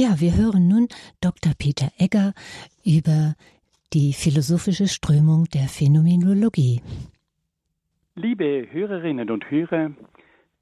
Ja, 0.00 0.18
wir 0.18 0.34
hören 0.34 0.66
nun 0.66 0.88
Dr. 1.20 1.52
Peter 1.58 1.88
Egger 1.98 2.32
über 2.86 3.34
die 3.92 4.14
philosophische 4.14 4.88
Strömung 4.88 5.44
der 5.52 5.68
Phänomenologie. 5.68 6.80
Liebe 8.14 8.66
Hörerinnen 8.72 9.30
und 9.30 9.50
Hörer, 9.50 9.90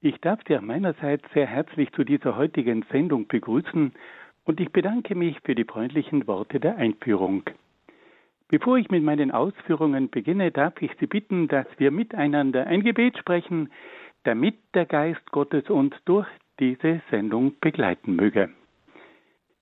ich 0.01 0.17
darf 0.19 0.41
Sie 0.45 0.59
meinerseits 0.59 1.23
sehr 1.33 1.47
herzlich 1.47 1.89
zu 1.93 2.03
dieser 2.03 2.35
heutigen 2.35 2.83
Sendung 2.91 3.29
begrüßen 3.29 3.93
und 4.43 4.59
ich 4.59 4.73
bedanke 4.73 5.15
mich 5.15 5.37
für 5.45 5.55
die 5.55 5.63
freundlichen 5.63 6.27
Worte 6.27 6.59
der 6.59 6.75
Einführung. 6.75 7.43
Bevor 8.49 8.77
ich 8.77 8.89
mit 8.89 9.03
meinen 9.03 9.31
Ausführungen 9.31 10.09
beginne, 10.09 10.51
darf 10.51 10.81
ich 10.81 10.91
Sie 10.99 11.07
bitten, 11.07 11.47
dass 11.47 11.67
wir 11.77 11.91
miteinander 11.91 12.67
ein 12.67 12.83
Gebet 12.83 13.17
sprechen, 13.17 13.69
damit 14.25 14.55
der 14.73 14.85
Geist 14.85 15.31
Gottes 15.31 15.69
uns 15.69 15.95
durch 16.03 16.27
diese 16.59 17.01
Sendung 17.09 17.53
begleiten 17.61 18.17
möge. 18.17 18.49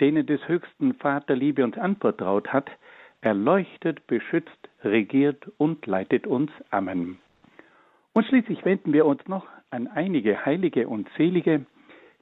denen 0.00 0.26
des 0.26 0.46
höchsten 0.48 0.94
Vater 0.94 1.34
Liebe 1.34 1.64
uns 1.64 1.76
anvertraut 1.76 2.52
hat, 2.52 2.70
erleuchtet, 3.20 4.06
beschützt, 4.06 4.68
regiert 4.82 5.50
und 5.56 5.86
leitet 5.86 6.26
uns. 6.26 6.50
Amen. 6.70 7.18
Und 8.12 8.26
schließlich 8.26 8.64
wenden 8.64 8.92
wir 8.92 9.06
uns 9.06 9.26
noch 9.28 9.46
an 9.70 9.86
einige 9.86 10.44
Heilige 10.44 10.88
und 10.88 11.08
Selige, 11.16 11.66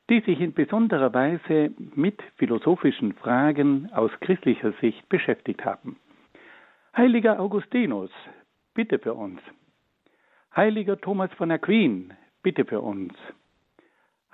die 0.08 0.20
sich 0.20 0.40
in 0.40 0.52
besonderer 0.52 1.12
Weise 1.12 1.72
mit 1.94 2.22
philosophischen 2.36 3.12
Fragen 3.14 3.90
aus 3.92 4.10
christlicher 4.20 4.72
Sicht 4.80 5.08
beschäftigt 5.08 5.64
haben. 5.64 5.96
Heiliger 6.96 7.40
Augustinus, 7.40 8.10
bitte 8.74 8.98
für 8.98 9.14
uns. 9.14 9.40
Heiliger 10.54 11.00
Thomas 11.00 11.30
von 11.34 11.50
Aquin, 11.50 12.14
bitte 12.42 12.64
für 12.64 12.80
uns. 12.80 13.12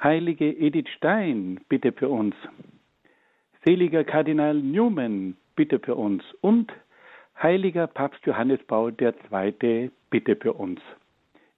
Heilige 0.01 0.48
Edith 0.51 0.89
Stein, 0.97 1.61
bitte 1.69 1.93
für 1.93 2.09
uns. 2.09 2.35
Seliger 3.64 4.02
Kardinal 4.02 4.55
Newman, 4.55 5.36
bitte 5.55 5.78
für 5.78 5.94
uns. 5.94 6.24
Und 6.41 6.72
heiliger 7.41 7.86
Papst 7.86 8.24
Johannes 8.27 8.60
Paul 8.66 8.92
II, 9.00 9.91
bitte 10.10 10.36
für 10.36 10.55
uns. 10.55 10.80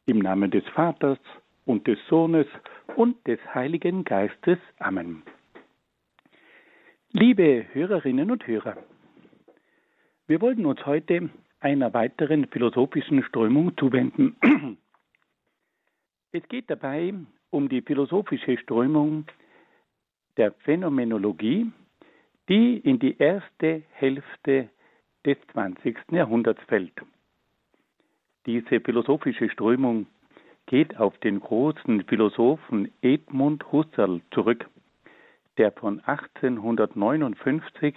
Im 0.07 0.19
Namen 0.19 0.51
des 0.51 0.65
Vaters 0.75 1.19
und 1.65 1.87
des 1.87 1.99
Sohnes 2.09 2.47
und 2.97 3.27
des 3.27 3.41
Heiligen 3.55 4.05
Geistes. 4.05 4.59
Amen. 4.79 5.23
Liebe 7.13 7.65
Hörerinnen 7.73 8.31
und 8.31 8.47
Hörer, 8.47 8.77
wir 10.27 10.41
wollten 10.43 10.67
uns 10.67 10.85
heute 10.85 11.31
einer 11.61 11.95
weiteren 11.95 12.47
philosophischen 12.49 13.23
Strömung 13.23 13.75
zuwenden. 13.79 14.37
Es 16.33 16.47
geht 16.49 16.69
dabei 16.69 17.15
um 17.51 17.69
die 17.69 17.81
philosophische 17.81 18.59
Strömung 18.59 19.25
der 20.37 20.53
Phänomenologie, 20.53 21.71
die 22.49 22.79
in 22.79 22.99
die 22.99 23.19
erste 23.19 23.83
Hälfte 23.93 24.69
des 25.25 25.39
20. 25.53 25.97
Jahrhunderts 26.11 26.63
fällt. 26.65 26.93
Diese 28.47 28.81
philosophische 28.81 29.49
Strömung 29.49 30.07
geht 30.67 30.99
auf 30.99 31.17
den 31.19 31.41
großen 31.41 32.05
Philosophen 32.05 32.93
Edmund 33.01 33.71
Husserl 33.73 34.21
zurück, 34.33 34.69
der 35.57 35.73
von 35.73 36.01
1859 36.01 37.95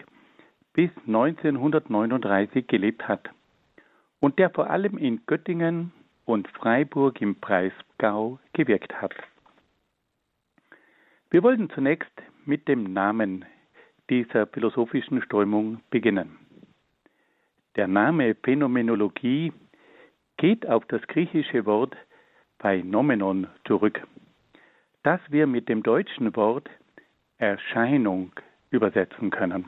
bis 0.74 0.92
1939 1.06 2.68
gelebt 2.68 3.08
hat 3.08 3.30
und 4.20 4.40
der 4.40 4.50
vor 4.50 4.70
allem 4.70 4.98
in 4.98 5.26
Göttingen 5.26 5.92
und 6.26 6.48
Freiburg 6.50 7.22
im 7.22 7.36
Breisgau 7.36 8.40
gewirkt 8.54 9.02
hat. 9.02 9.16
Wir 11.30 11.44
wollten 11.44 11.70
zunächst 11.70 12.12
mit 12.46 12.68
dem 12.68 12.94
Namen 12.94 13.46
dieser 14.10 14.48
philosophischen 14.48 15.22
Strömung 15.22 15.82
beginnen. 15.90 16.38
Der 17.76 17.88
Name 17.88 18.36
Phänomenologie 18.36 19.54
geht 20.38 20.68
auf 20.68 20.86
das 20.86 21.02
griechische 21.08 21.66
Wort 21.66 21.96
Phänomenon 22.60 23.48
zurück, 23.66 24.02
das 25.04 25.20
wir 25.30 25.46
mit 25.46 25.70
dem 25.70 25.84
deutschen 25.84 26.36
Wort 26.36 26.70
Erscheinung 27.38 28.32
übersetzen 28.72 29.30
können. 29.30 29.66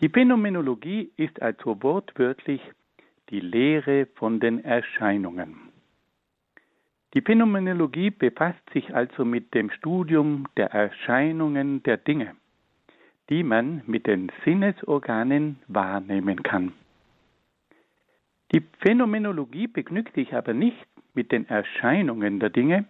Die 0.00 0.08
Phänomenologie 0.08 1.10
ist 1.16 1.40
also 1.42 1.82
wortwörtlich 1.82 2.60
die 3.30 3.40
Lehre 3.40 4.06
von 4.14 4.38
den 4.38 4.64
Erscheinungen. 4.64 5.72
Die 7.14 7.22
Phänomenologie 7.22 8.10
befasst 8.10 8.62
sich 8.72 8.94
also 8.94 9.24
mit 9.24 9.54
dem 9.54 9.70
Studium 9.70 10.46
der 10.56 10.70
Erscheinungen 10.70 11.82
der 11.82 11.96
Dinge 11.96 12.36
die 13.30 13.42
man 13.42 13.82
mit 13.86 14.06
den 14.06 14.30
Sinnesorganen 14.44 15.58
wahrnehmen 15.66 16.42
kann. 16.42 16.72
Die 18.52 18.62
Phänomenologie 18.78 19.66
begnügt 19.66 20.14
sich 20.14 20.34
aber 20.34 20.54
nicht 20.54 20.86
mit 21.14 21.32
den 21.32 21.48
Erscheinungen 21.48 22.38
der 22.38 22.50
Dinge, 22.50 22.84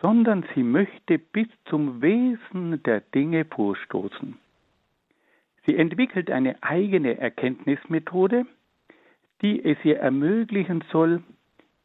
sondern 0.00 0.44
sie 0.54 0.62
möchte 0.62 1.18
bis 1.18 1.48
zum 1.66 2.00
Wesen 2.00 2.82
der 2.82 3.00
Dinge 3.00 3.44
vorstoßen. 3.44 4.38
Sie 5.66 5.76
entwickelt 5.76 6.30
eine 6.30 6.62
eigene 6.62 7.18
Erkenntnismethode, 7.18 8.46
die 9.42 9.64
es 9.64 9.78
ihr 9.84 9.98
ermöglichen 9.98 10.84
soll, 10.90 11.22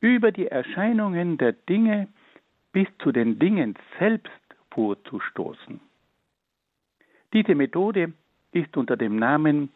über 0.01 0.31
die 0.31 0.47
Erscheinungen 0.47 1.37
der 1.37 1.53
Dinge 1.53 2.07
bis 2.71 2.87
zu 2.99 3.11
den 3.11 3.39
Dingen 3.39 3.75
selbst 3.97 4.31
vorzustoßen. 4.71 5.79
Diese 7.33 7.55
Methode 7.55 8.13
ist 8.51 8.75
unter 8.75 8.97
dem 8.97 9.15
Namen 9.15 9.69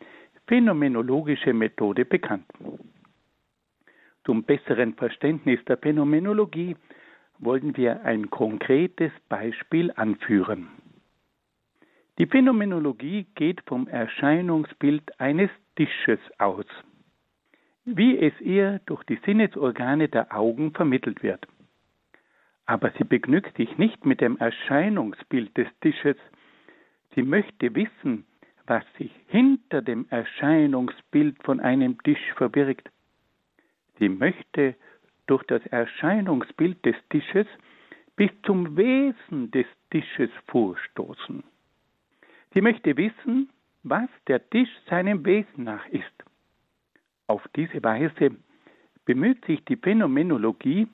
phänomenologische 0.48 1.54
Methode 1.54 2.06
bekannt. 2.06 2.46
Zum 4.26 4.44
besseren 4.44 4.94
Verständnis 4.96 5.64
der 5.66 5.78
Phänomenologie 5.78 6.76
wollen 7.40 7.76
wir 7.78 8.04
ein 8.04 8.30
konkretes 8.30 9.12
Beispiel 9.30 9.92
anführen. 9.96 10.68
Die 12.20 12.28
Phänomenologie 12.28 13.26
geht 13.36 13.62
vom 13.66 13.88
Erscheinungsbild 13.88 15.20
eines 15.20 15.50
Tisches 15.76 16.20
aus, 16.38 16.66
wie 17.86 18.18
es 18.18 18.40
ihr 18.40 18.80
durch 18.86 19.04
die 19.06 19.20
Sinnesorgane 19.26 20.10
der 20.10 20.36
Augen 20.36 20.72
vermittelt 20.74 21.24
wird. 21.24 21.48
Aber 22.66 22.92
sie 22.98 23.04
begnügt 23.04 23.58
sich 23.58 23.78
nicht 23.78 24.06
mit 24.06 24.22
dem 24.22 24.38
Erscheinungsbild 24.38 25.58
des 25.58 25.68
Tisches, 25.82 26.18
Sie 27.16 27.24
möchte 27.24 27.74
wissen, 27.76 28.26
was 28.66 28.84
sich 28.98 29.12
hinter 29.28 29.82
dem 29.82 30.08
Erscheinungsbild 30.10 31.42
von 31.44 31.60
einem 31.60 32.02
Tisch 32.04 32.34
verbirgt. 32.36 32.90
Sie 34.00 34.10
möchte 34.10 34.76
durch 35.28 35.44
das 35.44 35.66
Erscheinungsbild 35.68 36.84
des 36.86 36.96
Tisches 37.10 37.48
bis 38.16 38.32
zum 38.46 38.78
Wesen 38.78 39.52
des 39.52 39.66
Tisches 39.92 40.30
vorstoßen. 40.48 41.44
Sie 42.54 42.62
möchte 42.62 42.96
wissen, 42.98 43.50
was 43.84 44.10
der 44.28 44.48
Tisch 44.50 44.70
seinem 44.90 45.26
Wesen 45.26 45.66
nach 45.66 45.86
ist. 45.88 46.14
Auf 47.28 47.46
diese 47.56 47.84
Weise 47.84 48.32
bemüht 49.06 49.44
sich 49.46 49.64
die 49.66 49.76
Phänomenologie 49.76 50.88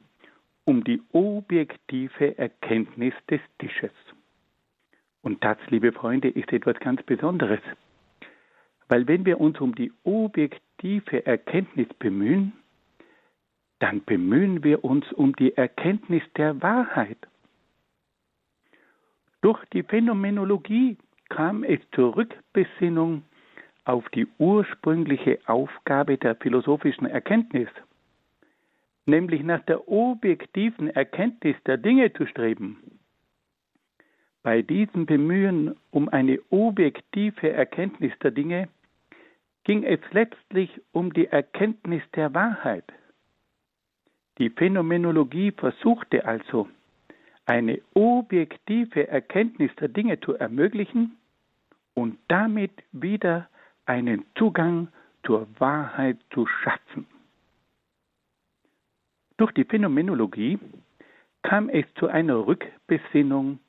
um 0.65 0.83
die 0.83 1.01
objektive 1.11 2.37
Erkenntnis 2.37 3.13
des 3.29 3.41
Tisches. 3.59 3.91
Und 5.21 5.43
das, 5.43 5.57
liebe 5.67 5.91
Freunde, 5.91 6.29
ist 6.29 6.51
etwas 6.53 6.79
ganz 6.79 7.03
Besonderes. 7.03 7.59
Weil 8.87 9.07
wenn 9.07 9.25
wir 9.25 9.39
uns 9.39 9.59
um 9.59 9.75
die 9.75 9.91
objektive 10.03 11.25
Erkenntnis 11.25 11.87
bemühen, 11.99 12.53
dann 13.79 14.03
bemühen 14.03 14.63
wir 14.63 14.83
uns 14.83 15.11
um 15.13 15.35
die 15.35 15.55
Erkenntnis 15.55 16.23
der 16.35 16.61
Wahrheit. 16.61 17.17
Durch 19.41 19.63
die 19.71 19.83
Phänomenologie 19.83 20.97
kam 21.29 21.63
es 21.63 21.79
zur 21.91 22.15
Rückbesinnung 22.15 23.23
auf 23.85 24.07
die 24.09 24.27
ursprüngliche 24.37 25.39
Aufgabe 25.45 26.17
der 26.17 26.35
philosophischen 26.35 27.07
Erkenntnis, 27.07 27.69
nämlich 29.05 29.41
nach 29.43 29.63
der 29.65 29.87
objektiven 29.87 30.89
Erkenntnis 30.89 31.55
der 31.65 31.77
Dinge 31.77 32.11
zu 32.13 32.25
streben. 32.27 32.98
Bei 34.49 34.63
diesem 34.63 35.05
Bemühen 35.05 35.75
um 35.91 36.09
eine 36.09 36.39
objektive 36.49 37.51
Erkenntnis 37.51 38.11
der 38.23 38.31
Dinge 38.31 38.67
ging 39.63 39.83
es 39.83 39.99
letztlich 40.09 40.71
um 40.91 41.13
die 41.13 41.27
Erkenntnis 41.27 42.01
der 42.15 42.33
Wahrheit. 42.33 42.85
Die 44.39 44.49
Phänomenologie 44.49 45.51
versuchte 45.51 46.25
also, 46.25 46.67
eine 47.45 47.79
objektive 47.93 49.07
Erkenntnis 49.07 49.69
der 49.75 49.89
Dinge 49.89 50.19
zu 50.19 50.33
ermöglichen 50.33 51.15
und 51.93 52.17
damit 52.27 52.71
wieder 52.91 53.47
einen 53.85 54.25
Zugang 54.35 54.87
zur 55.27 55.45
Wahrheit 55.59 56.17
zu 56.33 56.47
schaffen. 56.47 57.05
Durch 59.37 59.51
die 59.51 59.65
Phänomenologie 59.65 60.57
kam 61.43 61.69
es 61.69 61.85
zu 61.99 62.07
einer 62.07 62.47
Rückbesinnung 62.47 63.59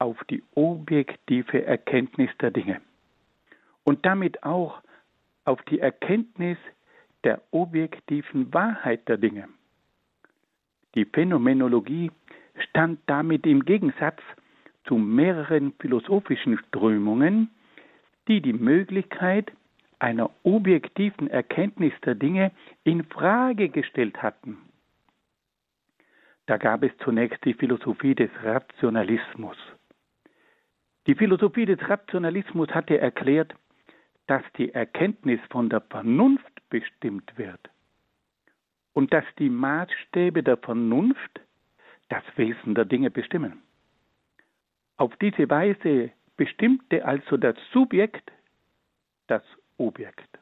auf 0.00 0.16
die 0.28 0.42
objektive 0.54 1.64
Erkenntnis 1.64 2.30
der 2.40 2.50
Dinge 2.50 2.80
und 3.84 4.04
damit 4.04 4.42
auch 4.42 4.82
auf 5.44 5.62
die 5.62 5.78
Erkenntnis 5.78 6.58
der 7.22 7.40
objektiven 7.50 8.52
Wahrheit 8.52 9.08
der 9.08 9.18
Dinge. 9.18 9.48
Die 10.94 11.04
Phänomenologie 11.04 12.10
stand 12.58 12.98
damit 13.06 13.46
im 13.46 13.64
Gegensatz 13.64 14.20
zu 14.84 14.96
mehreren 14.96 15.72
philosophischen 15.78 16.58
Strömungen, 16.58 17.50
die 18.26 18.40
die 18.40 18.54
Möglichkeit 18.54 19.52
einer 19.98 20.30
objektiven 20.44 21.28
Erkenntnis 21.28 21.92
der 22.04 22.14
Dinge 22.14 22.52
in 22.84 23.04
Frage 23.04 23.68
gestellt 23.68 24.22
hatten. 24.22 24.56
Da 26.46 26.56
gab 26.56 26.82
es 26.82 26.90
zunächst 27.04 27.44
die 27.44 27.54
Philosophie 27.54 28.14
des 28.14 28.30
Rationalismus. 28.42 29.56
Die 31.10 31.16
Philosophie 31.16 31.66
des 31.66 31.80
Rationalismus 31.88 32.68
hatte 32.68 33.00
erklärt, 33.00 33.52
dass 34.28 34.44
die 34.56 34.72
Erkenntnis 34.72 35.40
von 35.50 35.68
der 35.68 35.80
Vernunft 35.80 36.62
bestimmt 36.70 37.36
wird 37.36 37.58
und 38.92 39.12
dass 39.12 39.24
die 39.40 39.50
Maßstäbe 39.50 40.44
der 40.44 40.56
Vernunft 40.56 41.40
das 42.10 42.22
Wesen 42.36 42.76
der 42.76 42.84
Dinge 42.84 43.10
bestimmen. 43.10 43.60
Auf 44.98 45.16
diese 45.16 45.50
Weise 45.50 46.12
bestimmte 46.36 47.04
also 47.04 47.36
das 47.36 47.56
Subjekt 47.72 48.30
das 49.26 49.42
Objekt. 49.78 50.38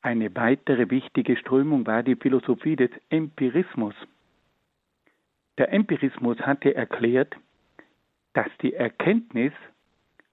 Eine 0.00 0.34
weitere 0.34 0.88
wichtige 0.88 1.36
Strömung 1.36 1.86
war 1.86 2.02
die 2.02 2.16
Philosophie 2.16 2.76
des 2.76 2.92
Empirismus. 3.10 3.94
Der 5.58 5.70
Empirismus 5.70 6.38
hatte 6.38 6.74
erklärt, 6.74 7.36
dass 8.34 8.48
die 8.62 8.74
Erkenntnis 8.74 9.52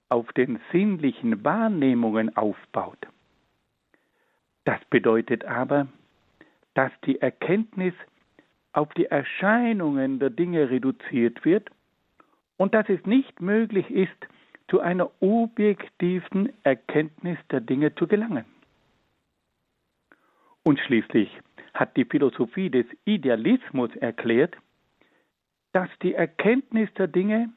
auf 0.08 0.32
den 0.32 0.60
sinnlichen 0.72 1.44
Wahrnehmungen 1.44 2.36
aufbaut. 2.36 2.98
Das 4.64 4.80
bedeutet 4.90 5.44
aber, 5.44 5.86
dass 6.74 6.92
die 7.04 7.20
Erkenntnis 7.20 7.94
auf 8.72 8.92
die 8.94 9.06
Erscheinungen 9.06 10.18
der 10.18 10.30
Dinge 10.30 10.70
reduziert 10.70 11.44
wird 11.44 11.70
und 12.56 12.74
dass 12.74 12.88
es 12.88 13.04
nicht 13.06 13.40
möglich 13.40 13.90
ist, 13.90 14.26
zu 14.68 14.80
einer 14.80 15.10
objektiven 15.20 16.52
Erkenntnis 16.62 17.38
der 17.50 17.60
Dinge 17.60 17.94
zu 17.96 18.06
gelangen. 18.06 18.44
Und 20.62 20.78
schließlich 20.78 21.28
hat 21.74 21.96
die 21.96 22.04
Philosophie 22.04 22.70
des 22.70 22.86
Idealismus 23.04 23.94
erklärt, 23.96 24.56
dass 25.72 25.88
die 26.02 26.14
Erkenntnis 26.14 26.92
der 26.94 27.08
Dinge 27.08 27.50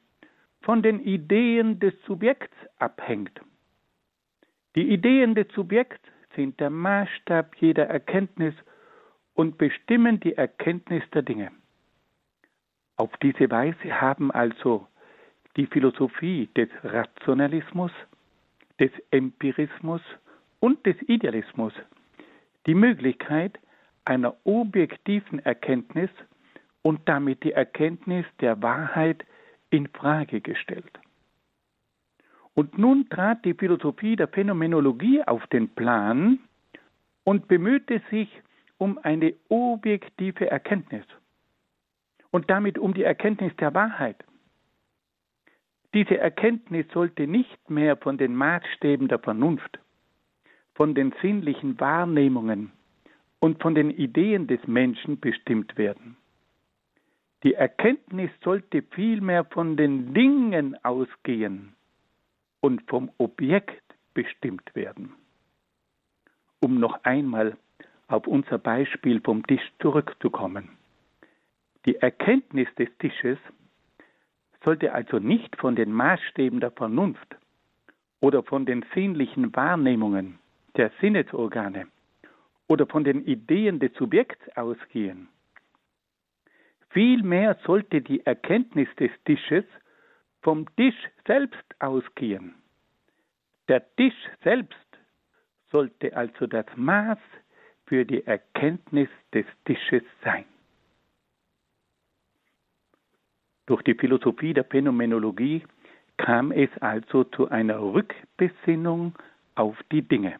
von 0.63 0.81
den 0.81 0.99
Ideen 0.99 1.79
des 1.79 1.93
Subjekts 2.05 2.55
abhängt. 2.79 3.39
Die 4.75 4.89
Ideen 4.91 5.35
des 5.35 5.47
Subjekts 5.53 6.01
sind 6.35 6.59
der 6.59 6.69
Maßstab 6.69 7.55
jeder 7.57 7.85
Erkenntnis 7.85 8.55
und 9.35 9.57
bestimmen 9.57 10.19
die 10.19 10.33
Erkenntnis 10.33 11.03
der 11.13 11.21
Dinge. 11.21 11.51
Auf 12.97 13.11
diese 13.21 13.49
Weise 13.51 14.01
haben 14.01 14.31
also 14.31 14.87
die 15.57 15.67
Philosophie 15.67 16.49
des 16.55 16.69
Rationalismus, 16.83 17.91
des 18.79 18.91
Empirismus 19.11 20.01
und 20.59 20.83
des 20.85 20.95
Idealismus 21.07 21.73
die 22.65 22.75
Möglichkeit 22.75 23.59
einer 24.05 24.35
objektiven 24.45 25.39
Erkenntnis 25.39 26.09
und 26.81 27.01
damit 27.07 27.43
die 27.43 27.53
Erkenntnis 27.53 28.25
der 28.39 28.61
Wahrheit 28.61 29.25
in 29.73 29.87
Frage 29.87 30.39
gestellt. 30.39 30.99
Und 32.53 32.77
nun 32.77 33.09
trat 33.09 33.43
die 33.43 33.55
Philosophie 33.55 34.15
der 34.15 34.27
Phänomenologie 34.27 35.23
auf 35.23 35.45
den 35.47 35.69
Plan 35.69 36.39
und 37.23 37.47
bemühte 37.47 38.01
sich 38.11 38.29
um 38.77 38.99
eine 38.99 39.33
objektive 39.49 40.49
Erkenntnis 40.49 41.05
und 42.29 42.49
damit 42.51 42.77
um 42.77 42.93
die 42.93 43.03
Erkenntnis 43.03 43.55
der 43.57 43.73
Wahrheit. 43.73 44.23
Diese 45.95 46.17
Erkenntnis 46.17 46.85
sollte 46.93 47.25
nicht 47.25 47.69
mehr 47.69 47.97
von 47.97 48.17
den 48.17 48.35
Maßstäben 48.35 49.07
der 49.07 49.19
Vernunft, 49.19 49.79
von 50.75 50.93
den 50.93 51.13
sinnlichen 51.21 51.79
Wahrnehmungen 51.79 52.71
und 53.39 53.61
von 53.61 53.73
den 53.73 53.89
Ideen 53.89 54.45
des 54.47 54.65
Menschen 54.67 55.19
bestimmt 55.19 55.77
werden. 55.77 56.17
Die 57.43 57.55
Erkenntnis 57.55 58.31
sollte 58.41 58.81
vielmehr 58.81 59.43
von 59.43 59.75
den 59.75 60.13
Dingen 60.13 60.77
ausgehen 60.83 61.75
und 62.61 62.81
vom 62.89 63.11
Objekt 63.17 63.83
bestimmt 64.13 64.73
werden. 64.75 65.13
Um 66.61 66.79
noch 66.79 67.03
einmal 67.03 67.57
auf 68.07 68.27
unser 68.27 68.57
Beispiel 68.57 69.19
vom 69.19 69.45
Tisch 69.45 69.71
zurückzukommen. 69.81 70.69
Die 71.85 71.97
Erkenntnis 71.97 72.69
des 72.75 72.87
Tisches 72.99 73.37
sollte 74.63 74.93
also 74.93 75.19
nicht 75.19 75.57
von 75.57 75.75
den 75.75 75.91
Maßstäben 75.91 76.61
der 76.61 76.71
Vernunft 76.71 77.35
oder 78.21 78.41
von 78.43 78.65
den 78.65 78.85
sinnlichen 78.93 79.53
Wahrnehmungen 79.53 80.39
der 80.77 80.91
Sinnesorgane 81.01 81.87
oder 82.69 82.87
von 82.87 83.03
den 83.03 83.25
Ideen 83.25 83.79
des 83.79 83.93
Subjekts 83.95 84.47
ausgehen. 84.55 85.27
Vielmehr 86.93 87.57
sollte 87.65 88.01
die 88.01 88.23
Erkenntnis 88.23 88.87
des 88.99 89.11
Tisches 89.25 89.65
vom 90.43 90.67
Tisch 90.75 91.09
selbst 91.25 91.65
ausgehen. 91.79 92.53
Der 93.67 93.83
Tisch 93.95 94.29
selbst 94.43 94.77
sollte 95.71 96.15
also 96.15 96.45
das 96.45 96.67
Maß 96.75 97.17
für 97.87 98.05
die 98.05 98.23
Erkenntnis 98.25 99.09
des 99.33 99.45
Tisches 99.65 100.03
sein. 100.23 100.45
Durch 103.65 103.81
die 103.81 103.95
Philosophie 103.95 104.53
der 104.53 104.65
Phänomenologie 104.65 105.63
kam 106.17 106.51
es 106.51 106.69
also 106.79 107.23
zu 107.23 107.49
einer 107.49 107.79
Rückbesinnung 107.79 109.17
auf 109.55 109.75
die 109.91 110.01
Dinge. 110.01 110.39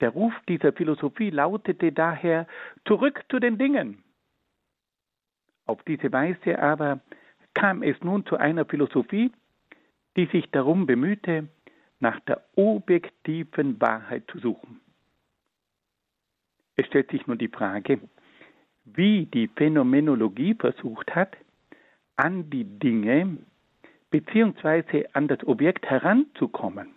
Der 0.00 0.10
Ruf 0.10 0.34
dieser 0.48 0.72
Philosophie 0.72 1.30
lautete 1.30 1.92
daher 1.92 2.46
zurück 2.84 3.22
zu 3.30 3.38
den 3.38 3.56
Dingen. 3.56 4.02
Auf 5.70 5.84
diese 5.84 6.12
Weise 6.12 6.58
aber 6.58 6.98
kam 7.54 7.84
es 7.84 7.96
nun 8.02 8.26
zu 8.26 8.36
einer 8.36 8.64
Philosophie, 8.64 9.30
die 10.16 10.26
sich 10.26 10.50
darum 10.50 10.84
bemühte, 10.84 11.46
nach 12.00 12.18
der 12.26 12.42
objektiven 12.56 13.80
Wahrheit 13.80 14.24
zu 14.32 14.40
suchen. 14.40 14.80
Es 16.74 16.86
stellt 16.86 17.12
sich 17.12 17.24
nun 17.28 17.38
die 17.38 17.46
Frage, 17.46 18.00
wie 18.84 19.26
die 19.26 19.46
Phänomenologie 19.46 20.54
versucht 20.54 21.14
hat, 21.14 21.36
an 22.16 22.50
die 22.50 22.64
Dinge 22.64 23.38
bzw. 24.10 25.06
an 25.12 25.28
das 25.28 25.46
Objekt 25.46 25.86
heranzukommen. 25.88 26.88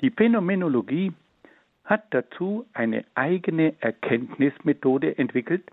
Die 0.00 0.10
Phänomenologie 0.10 1.12
hat 1.84 2.06
dazu 2.14 2.64
eine 2.72 3.04
eigene 3.14 3.74
Erkenntnismethode 3.80 5.18
entwickelt, 5.18 5.70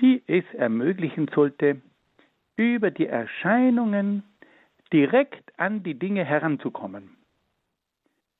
die 0.00 0.22
es 0.26 0.44
ermöglichen 0.54 1.28
sollte, 1.34 1.80
über 2.56 2.90
die 2.90 3.06
Erscheinungen 3.06 4.22
direkt 4.92 5.58
an 5.58 5.82
die 5.82 5.98
Dinge 5.98 6.24
heranzukommen. 6.24 7.16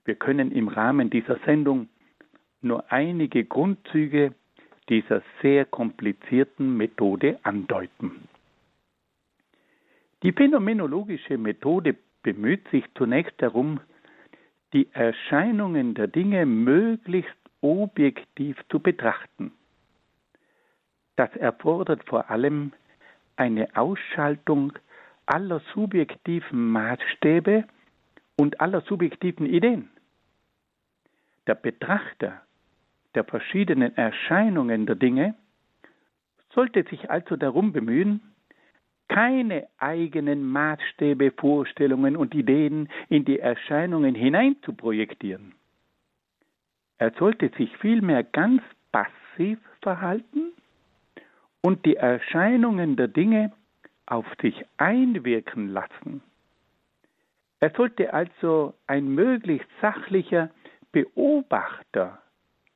Wir 0.05 0.15
können 0.15 0.53
im 0.53 0.69
Rahmen 0.69 1.11
dieser 1.11 1.39
Sendung 1.45 1.89
nur 2.63 2.91
einige 2.91 3.45
Grundzüge 3.45 4.35
dieser 4.89 5.23
sehr 5.41 5.65
komplizierten 5.65 6.77
Methode 6.77 7.39
andeuten. 7.43 8.29
Die 10.23 10.33
phänomenologische 10.33 11.39
Methode 11.39 11.97
bemüht 12.23 12.69
sich 12.71 12.85
zunächst 12.97 13.35
darum, 13.39 13.81
die 14.73 14.89
Erscheinungen 14.93 15.95
der 15.95 16.09
Dinge 16.09 16.45
möglichst 16.45 17.37
objektiv 17.61 18.57
zu 18.69 18.81
betrachten. 18.81 19.53
Das 21.21 21.37
erfordert 21.37 22.03
vor 22.09 22.31
allem 22.31 22.73
eine 23.37 23.77
Ausschaltung 23.77 24.73
aller 25.27 25.61
subjektiven 25.75 26.71
Maßstäbe 26.71 27.65
und 28.39 28.59
aller 28.63 28.81
subjektiven 28.81 29.45
Ideen. 29.45 29.91
Der 31.47 31.57
Betrachter 31.57 32.41
der 33.15 33.25
verschiedenen 33.25 33.95
Erscheinungen 33.99 34.87
der 34.87 34.97
Dinge 34.97 35.35
sollte 36.55 36.85
sich 36.85 37.11
also 37.11 37.37
darum 37.37 37.75
bemühen, 37.75 38.23
keine 39.09 39.69
eigenen 39.77 40.43
Maßstäbe, 40.51 41.33
Vorstellungen 41.33 42.17
und 42.17 42.35
Ideen 42.35 42.89
in 43.11 43.27
die 43.27 43.41
Erscheinungen 43.41 44.15
hinein 44.15 44.57
zu 44.63 44.73
projektieren. 44.73 45.55
Er 46.97 47.13
sollte 47.19 47.51
sich 47.59 47.77
vielmehr 47.77 48.25
ganz 48.25 48.63
passiv 48.91 49.59
verhalten 49.83 50.53
und 51.63 51.85
die 51.85 51.97
Erscheinungen 51.97 52.97
der 52.97 53.09
Dinge 53.09 53.53
auf 54.07 54.27
sich 54.41 54.65
einwirken 54.77 55.69
lassen. 55.69 56.23
Er 57.61 57.71
sollte 57.77 58.13
also 58.13 58.75
ein 58.87 59.15
möglichst 59.15 59.69
sachlicher 59.81 60.51
Beobachter 60.93 62.19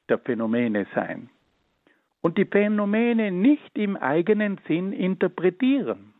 der 0.08 0.18
Phänomene 0.18 0.86
sein 0.94 1.30
und 2.20 2.38
die 2.38 2.44
Phänomene 2.44 3.30
nicht 3.30 3.76
im 3.76 3.96
eigenen 3.96 4.60
Sinn 4.68 4.92
interpretieren. 4.92 6.14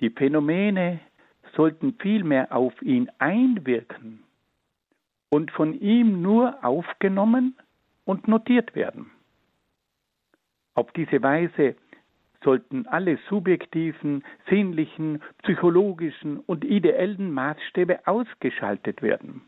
Die 0.00 0.10
Phänomene 0.10 1.00
sollten 1.54 1.94
vielmehr 1.94 2.54
auf 2.54 2.80
ihn 2.82 3.10
einwirken 3.18 4.22
und 5.30 5.50
von 5.50 5.78
ihm 5.80 6.22
nur 6.22 6.62
aufgenommen 6.64 7.56
und 8.04 8.28
notiert 8.28 8.74
werden. 8.74 9.10
Auf 10.74 10.90
diese 10.92 11.22
Weise 11.22 11.76
sollten 12.42 12.86
alle 12.86 13.18
subjektiven, 13.28 14.22
sinnlichen, 14.48 15.22
psychologischen 15.42 16.40
und 16.40 16.64
ideellen 16.64 17.32
Maßstäbe 17.32 18.06
ausgeschaltet 18.06 19.02
werden. 19.02 19.42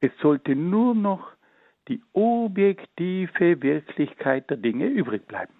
Es 0.00 0.12
sollte 0.20 0.54
nur 0.54 0.94
noch 0.94 1.32
die 1.88 2.02
objektive 2.12 3.62
Wirklichkeit 3.62 4.48
der 4.48 4.56
Dinge 4.56 4.86
übrig 4.86 5.26
bleiben. 5.26 5.54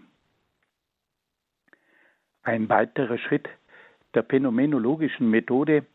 Ein 2.44 2.68
weiterer 2.68 3.18
Schritt 3.18 3.48
der 4.14 4.24
phänomenologischen 4.24 5.30
Methode 5.30 5.86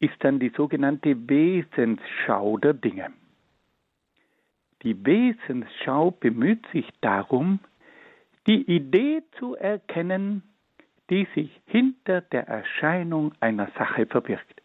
ist 0.00 0.14
dann 0.20 0.38
die 0.38 0.50
sogenannte 0.50 1.28
Wesensschau 1.28 2.58
der 2.58 2.74
Dinge. 2.74 3.12
Die 4.82 5.04
Wesensschau 5.04 6.10
bemüht 6.12 6.66
sich 6.72 6.86
darum, 7.00 7.60
die 8.46 8.62
Idee 8.70 9.22
zu 9.38 9.54
erkennen, 9.56 10.42
die 11.10 11.26
sich 11.34 11.50
hinter 11.66 12.20
der 12.20 12.46
Erscheinung 12.46 13.34
einer 13.40 13.70
Sache 13.78 14.06
verbirgt. 14.06 14.62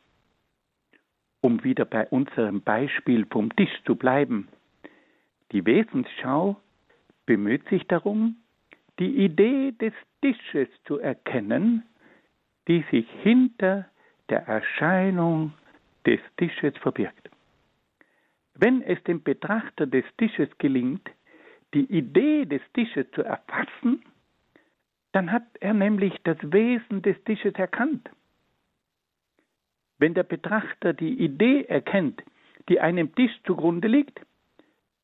Um 1.41 1.63
wieder 1.63 1.85
bei 1.85 2.07
unserem 2.07 2.61
Beispiel 2.61 3.25
vom 3.25 3.55
Tisch 3.55 3.81
zu 3.85 3.95
bleiben. 3.95 4.47
Die 5.51 5.65
Wesensschau 5.65 6.57
bemüht 7.25 7.67
sich 7.69 7.87
darum, 7.87 8.35
die 8.99 9.25
Idee 9.25 9.71
des 9.71 9.93
Tisches 10.21 10.69
zu 10.85 10.99
erkennen, 10.99 11.83
die 12.67 12.83
sich 12.91 13.07
hinter 13.23 13.87
der 14.29 14.47
Erscheinung 14.47 15.53
des 16.05 16.19
Tisches 16.37 16.77
verbirgt. 16.77 17.30
Wenn 18.61 18.83
es 18.83 19.03
dem 19.05 19.23
Betrachter 19.23 19.87
des 19.87 20.05
Tisches 20.19 20.47
gelingt, 20.59 21.09
die 21.73 21.85
Idee 21.91 22.45
des 22.45 22.61
Tisches 22.73 23.07
zu 23.15 23.23
erfassen, 23.23 24.03
dann 25.13 25.31
hat 25.31 25.47
er 25.59 25.73
nämlich 25.73 26.13
das 26.23 26.37
Wesen 26.43 27.01
des 27.01 27.17
Tisches 27.23 27.55
erkannt. 27.55 28.07
Wenn 29.97 30.13
der 30.13 30.23
Betrachter 30.23 30.93
die 30.93 31.23
Idee 31.23 31.63
erkennt, 31.63 32.21
die 32.69 32.79
einem 32.79 33.15
Tisch 33.15 33.31
zugrunde 33.45 33.87
liegt, 33.87 34.21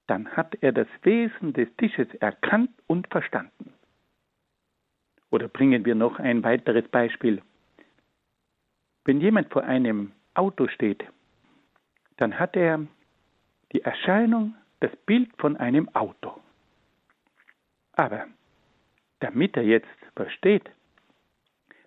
dann 0.06 0.30
hat 0.38 0.56
er 0.62 0.72
das 0.72 0.88
Wesen 1.02 1.54
des 1.54 1.68
Tisches 1.78 2.14
erkannt 2.20 2.70
und 2.86 3.08
verstanden. 3.08 3.74
Oder 5.32 5.48
bringen 5.48 5.84
wir 5.84 5.96
noch 5.96 6.20
ein 6.20 6.44
weiteres 6.44 6.88
Beispiel. 6.90 7.42
Wenn 9.04 9.20
jemand 9.20 9.50
vor 9.52 9.64
einem 9.64 10.12
Auto 10.36 10.68
steht, 10.68 11.04
dann 12.18 12.38
hat 12.38 12.56
er 12.56 12.86
die 13.74 13.82
Erscheinung, 13.82 14.56
das 14.80 14.96
Bild 15.06 15.30
von 15.38 15.58
einem 15.58 15.90
Auto. 15.96 16.40
Aber 17.94 18.28
damit 19.20 19.58
er 19.58 19.64
jetzt 19.64 19.88
versteht, 20.16 20.70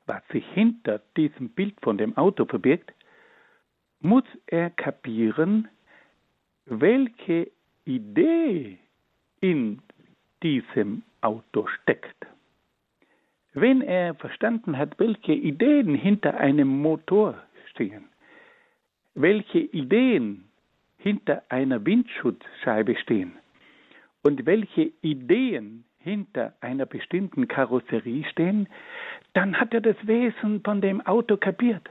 was 0.06 0.22
sich 0.32 0.44
hinter 0.52 1.00
diesem 1.16 1.50
Bild 1.50 1.74
von 1.82 1.96
dem 1.96 2.16
Auto 2.16 2.44
verbirgt, 2.44 2.92
muss 4.00 4.24
er 4.46 4.70
kapieren, 4.70 5.68
welche 6.66 7.50
Idee 7.84 8.78
in 9.40 9.80
diesem 10.42 11.02
Auto 11.20 11.66
steckt. 11.66 12.26
Wenn 13.52 13.82
er 13.82 14.14
verstanden 14.14 14.76
hat, 14.76 14.98
welche 14.98 15.32
Ideen 15.32 15.94
hinter 15.94 16.38
einem 16.38 16.68
Motor 16.68 17.42
stehen, 17.70 18.08
welche 19.14 19.58
Ideen 19.58 20.49
hinter 21.00 21.42
einer 21.48 21.84
Windschutzscheibe 21.84 22.96
stehen 22.96 23.32
und 24.22 24.46
welche 24.46 24.92
Ideen 25.02 25.84
hinter 25.98 26.54
einer 26.60 26.86
bestimmten 26.86 27.48
Karosserie 27.48 28.24
stehen, 28.24 28.68
dann 29.32 29.58
hat 29.58 29.74
er 29.74 29.80
das 29.80 29.96
Wesen 30.06 30.62
von 30.62 30.80
dem 30.80 31.00
Auto 31.06 31.36
kapiert. 31.36 31.88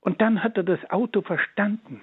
Und 0.00 0.20
dann 0.20 0.42
hat 0.42 0.56
er 0.56 0.62
das 0.62 0.80
Auto 0.90 1.22
verstanden. 1.22 2.00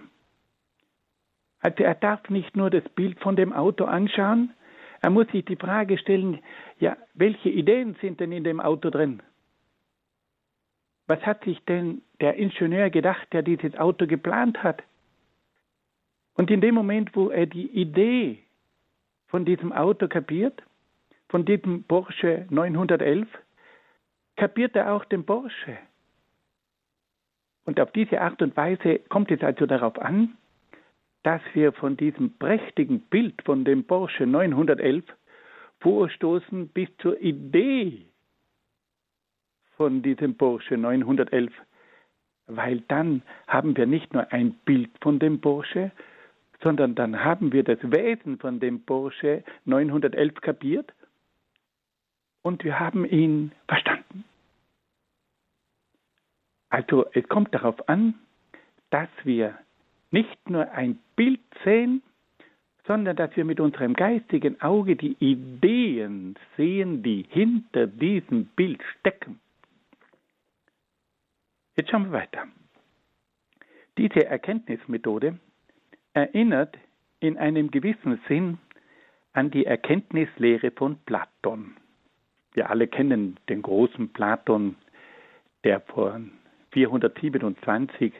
Also 1.60 1.84
er 1.84 1.96
darf 1.96 2.30
nicht 2.30 2.56
nur 2.56 2.70
das 2.70 2.88
Bild 2.90 3.20
von 3.20 3.36
dem 3.36 3.52
Auto 3.52 3.86
anschauen, 3.86 4.54
er 5.02 5.10
muss 5.10 5.28
sich 5.30 5.46
die 5.46 5.56
Frage 5.56 5.98
stellen, 5.98 6.40
ja, 6.80 6.98
welche 7.14 7.50
Ideen 7.50 7.96
sind 8.02 8.20
denn 8.20 8.32
in 8.32 8.44
dem 8.44 8.60
Auto 8.60 8.90
drin? 8.90 9.22
Was 11.08 11.22
hat 11.22 11.44
sich 11.46 11.64
denn 11.66 12.02
der 12.20 12.36
Ingenieur 12.36 12.90
gedacht, 12.90 13.28
der 13.32 13.42
dieses 13.42 13.76
Auto 13.78 14.08
geplant 14.08 14.62
hat? 14.62 14.84
Und 16.40 16.50
in 16.50 16.62
dem 16.62 16.74
Moment, 16.74 17.18
wo 17.18 17.30
er 17.32 17.48
die 17.48 17.68
Idee 17.68 18.40
von 19.28 19.44
diesem 19.44 19.74
Auto 19.74 20.08
kapiert, 20.08 20.64
von 21.28 21.44
diesem 21.44 21.84
Porsche 21.84 22.48
911, 22.50 23.28
kapiert 24.38 24.74
er 24.78 24.94
auch 24.94 25.04
den 25.04 25.26
Porsche. 25.26 25.78
Und 27.66 27.82
auf 27.82 27.92
diese 27.92 28.22
Art 28.22 28.42
und 28.42 28.56
Weise 28.56 29.00
kommt 29.10 29.32
es 29.32 29.42
also 29.42 29.66
darauf 29.66 30.00
an, 30.00 30.38
dass 31.24 31.42
wir 31.56 31.74
von 31.74 31.98
diesem 31.98 32.38
prächtigen 32.38 33.02
Bild 33.02 33.42
von 33.44 33.66
dem 33.66 33.84
Porsche 33.84 34.26
911 34.26 35.04
vorstoßen 35.82 36.70
bis 36.70 36.88
zur 37.00 37.20
Idee 37.20 38.06
von 39.76 40.02
diesem 40.02 40.38
Porsche 40.38 40.78
911, 40.78 41.52
weil 42.48 42.80
dann 42.88 43.24
haben 43.46 43.76
wir 43.76 43.86
nicht 43.86 44.14
nur 44.14 44.32
ein 44.32 44.54
Bild 44.64 44.92
von 45.02 45.20
dem 45.20 45.42
Porsche, 45.42 45.92
sondern 46.62 46.96
dann 46.96 47.24
haben 47.24 47.54
wir 47.54 47.64
das 47.64 47.80
Wesen 47.82 48.38
von 48.38 48.60
dem 48.60 48.86
Porsche 48.86 49.44
911 49.66 50.42
kapiert 50.42 50.94
und 52.42 52.64
wir 52.64 52.80
haben 52.80 53.06
ihn 53.06 53.52
verstanden. 53.68 54.26
Also 56.70 57.06
es 57.14 57.28
kommt 57.28 57.54
darauf 57.54 57.88
an, 57.90 58.16
dass 58.90 59.10
wir 59.24 59.58
nicht 60.12 60.50
nur 60.50 60.72
ein 60.72 61.00
Bild 61.16 61.42
sehen, 61.64 62.02
sondern 62.86 63.16
dass 63.16 63.36
wir 63.36 63.46
mit 63.46 63.60
unserem 63.60 63.94
geistigen 63.94 64.60
Auge 64.62 64.96
die 64.96 65.16
Ideen 65.20 66.36
sehen, 66.58 67.04
die 67.04 67.26
hinter 67.30 67.88
diesem 67.88 68.46
Bild 68.56 68.82
stecken. 69.00 69.40
Jetzt 71.76 71.92
schauen 71.92 72.06
wir 72.06 72.14
weiter. 72.14 72.48
Diese 73.98 74.26
Erkenntnismethode 74.26 75.40
erinnert 76.20 76.78
in 77.20 77.38
einem 77.38 77.72
gewissen 77.72 78.20
Sinn 78.28 78.58
an 79.34 79.52
die 79.52 79.66
Erkenntnislehre 79.66 80.72
von 80.72 80.98
Platon. 81.06 81.76
Wir 82.54 82.70
alle 82.70 82.88
kennen 82.88 83.38
den 83.48 83.62
großen 83.62 84.10
Platon, 84.10 84.76
der 85.64 85.82
vor 85.82 86.20
427 86.72 88.14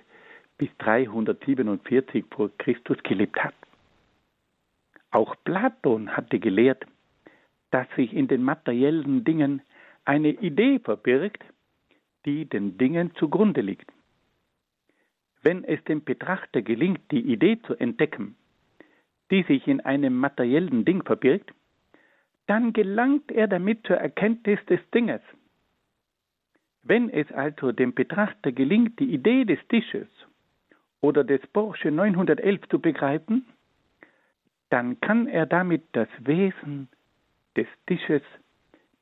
bis 0.58 0.70
347 0.78 2.26
vor 2.30 2.50
Christus 2.58 2.98
gelebt 3.04 3.44
hat. 3.44 3.56
Auch 5.12 5.36
Platon 5.44 6.16
hatte 6.16 6.40
gelehrt, 6.40 6.86
dass 7.72 7.88
sich 7.96 8.14
in 8.14 8.28
den 8.28 8.44
materiellen 8.44 9.24
Dingen 9.24 9.62
eine 10.06 10.30
Idee 10.30 10.80
verbirgt, 10.80 11.44
die 12.26 12.46
den 12.46 12.78
Dingen 12.78 13.16
zugrunde 13.16 13.62
liegt. 13.62 13.92
Wenn 15.50 15.64
es 15.64 15.84
dem 15.86 16.04
Betrachter 16.04 16.62
gelingt, 16.62 17.10
die 17.10 17.22
Idee 17.22 17.60
zu 17.64 17.74
entdecken, 17.74 18.36
die 19.32 19.42
sich 19.42 19.68
in 19.68 19.82
einem 19.82 20.16
materiellen 20.16 20.86
Ding 20.86 21.04
verbirgt, 21.04 21.52
dann 22.46 22.72
gelangt 22.72 23.32
er 23.32 23.48
damit 23.48 23.84
zur 23.88 23.96
Erkenntnis 23.98 24.64
des 24.68 24.80
Dinges. 24.94 25.22
Wenn 26.84 27.10
es 27.10 27.32
also 27.32 27.72
dem 27.72 27.96
Betrachter 27.96 28.52
gelingt, 28.52 29.00
die 29.00 29.12
Idee 29.12 29.44
des 29.44 29.58
Tisches 29.70 30.08
oder 31.02 31.24
des 31.24 31.42
Porsche 31.48 31.90
911 31.90 32.70
zu 32.70 32.78
begreifen, 32.78 33.44
dann 34.70 35.02
kann 35.02 35.26
er 35.26 35.48
damit 35.48 35.82
das 35.94 36.10
Wesen 36.20 36.90
des 37.58 37.66
Tisches 37.88 38.22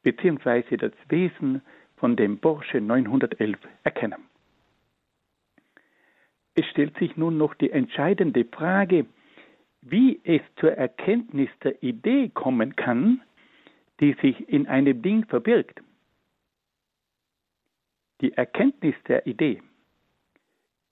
bzw. 0.02 0.78
das 0.78 0.94
Wesen 1.10 1.62
von 1.98 2.16
dem 2.16 2.40
Porsche 2.40 2.80
911 2.80 3.60
erkennen. 3.84 4.24
Es 6.60 6.66
stellt 6.72 6.98
sich 6.98 7.16
nun 7.18 7.38
noch 7.38 7.54
die 7.54 7.70
entscheidende 7.70 8.44
Frage, 8.44 9.06
wie 9.82 10.20
es 10.24 10.42
zur 10.56 10.72
Erkenntnis 10.72 11.50
der 11.64 11.84
Idee 11.84 12.30
kommen 12.30 12.76
kann, 12.76 13.22
die 14.00 14.14
sich 14.24 14.50
in 14.50 14.66
einem 14.66 15.04
Ding 15.04 15.24
verbirgt. 15.28 15.82
Die 18.22 18.34
Erkenntnis 18.34 18.96
der 19.08 19.28
Idee, 19.28 19.62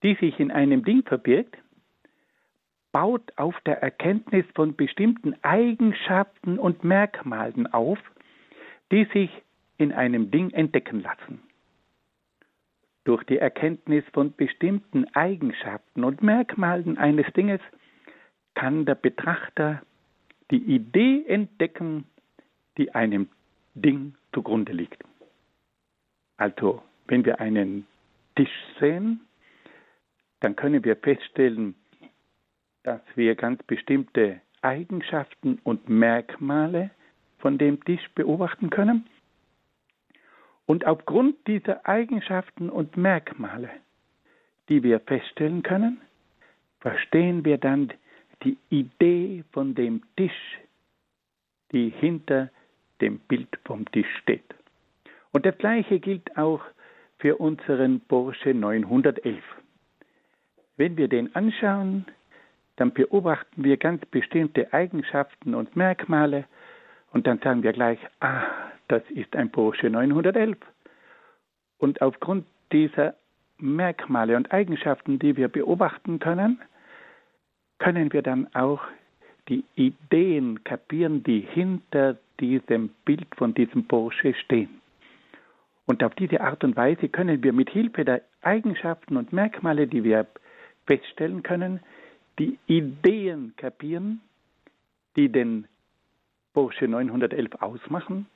die 0.04 0.14
sich 0.14 0.40
in 0.40 0.52
einem 0.52 0.86
Ding 0.86 1.02
verbirgt, 1.02 1.58
baut 2.92 3.34
auf 3.36 3.60
der 3.62 3.82
Erkenntnis 3.82 4.46
von 4.54 4.76
bestimmten 4.76 5.36
Eigenschaften 5.42 6.60
und 6.60 6.84
Merkmalen 6.84 7.66
auf, 7.74 7.98
die 8.92 9.06
sich 9.06 9.32
in 9.80 9.92
einem 9.92 10.30
Ding 10.30 10.52
entdecken 10.52 11.02
lassen. 11.02 11.42
Durch 13.06 13.24
die 13.24 13.38
Erkenntnis 13.38 14.04
von 14.14 14.34
bestimmten 14.36 15.06
Eigenschaften 15.14 16.04
und 16.04 16.22
Merkmalen 16.22 16.98
eines 16.98 17.32
Dinges 17.34 17.62
kann 18.56 18.86
der 18.86 18.96
Betrachter 18.96 19.82
die 20.52 20.58
Idee 20.58 21.24
entdecken, 21.28 22.06
die 22.78 22.94
einem 22.94 23.30
Ding 23.76 24.16
zugrunde 24.34 24.74
liegt. 24.74 25.04
Also, 26.38 26.82
wenn 27.08 27.24
wir 27.26 27.40
einen 27.40 27.86
Tisch 28.36 28.52
sehen, 28.80 29.22
dann 30.40 30.56
können 30.56 30.84
wir 30.84 30.96
feststellen, 30.96 31.76
dass 32.84 33.02
wir 33.16 33.36
ganz 33.36 33.62
bestimmte 33.64 34.42
Eigenschaften 34.62 35.60
und 35.64 35.90
Merkmale 35.90 36.90
von 37.38 37.58
dem 37.58 37.84
Tisch 37.86 38.10
beobachten 38.16 38.70
können. 38.70 39.08
Und 40.66 40.86
aufgrund 40.86 41.36
dieser 41.48 41.88
Eigenschaften 41.88 42.70
und 42.70 42.98
Merkmale, 42.98 43.70
die 44.70 44.82
wir 44.84 45.00
feststellen 45.00 45.62
können, 45.62 46.02
verstehen 46.80 47.46
wir 47.46 47.58
dann 47.58 47.94
die 48.44 48.58
Idee 48.70 49.44
von 49.52 49.76
dem 49.76 50.02
Tisch, 50.18 50.60
die 51.72 51.90
hinter 51.90 52.50
dem 53.02 53.20
Bild 53.20 53.50
vom 53.66 53.90
Tisch 53.92 54.08
steht. 54.22 54.56
Und 55.32 55.46
das 55.46 55.58
gleiche 55.58 56.00
gilt 56.00 56.38
auch 56.38 56.62
für 57.20 57.38
unseren 57.38 58.02
Porsche 58.02 58.54
911. 58.54 59.44
Wenn 60.78 60.98
wir 60.98 61.08
den 61.08 61.36
anschauen, 61.36 62.06
dann 62.76 62.94
beobachten 62.94 63.64
wir 63.64 63.78
ganz 63.78 64.06
bestimmte 64.06 64.74
Eigenschaften 64.74 65.56
und 65.56 65.76
Merkmale 65.76 66.46
und 67.16 67.26
dann 67.28 67.40
sagen 67.40 67.64
wir 67.64 67.72
gleich, 67.72 67.98
ah, 68.20 68.44
das 68.90 69.02
ist 69.10 69.38
ein 69.38 69.50
Porsche 69.50 69.90
911. 69.90 70.58
Und 71.78 72.02
aufgrund 72.02 72.46
dieser 72.74 73.16
Merkmale 73.58 74.36
und 74.36 74.52
Eigenschaften, 74.52 75.18
die 75.18 75.38
wir 75.38 75.48
beobachten 75.48 76.20
können, 76.20 76.60
können 77.80 78.12
wir 78.12 78.22
dann 78.22 78.54
auch 78.54 78.82
die 79.48 79.64
Ideen 79.76 80.66
kapieren, 80.66 81.24
die 81.24 81.40
hinter 81.40 82.18
diesem 82.42 82.90
Bild 83.06 83.34
von 83.38 83.54
diesem 83.54 83.88
Porsche 83.88 84.34
stehen. 84.34 84.82
Und 85.86 86.04
auf 86.04 86.14
diese 86.16 86.42
Art 86.42 86.66
und 86.66 86.76
Weise 86.76 87.08
können 87.08 87.42
wir 87.42 87.54
mit 87.54 87.70
Hilfe 87.70 88.04
der 88.04 88.24
Eigenschaften 88.42 89.16
und 89.16 89.32
Merkmale, 89.32 89.88
die 89.88 90.04
wir 90.04 90.28
feststellen 90.86 91.44
können, 91.44 91.80
die 92.40 92.60
Ideen 92.68 93.54
kapieren, 93.56 94.20
die 95.16 95.30
den 95.30 95.70
Porsche 96.56 96.88
911 96.88 97.62
ausmachen. 97.62 98.28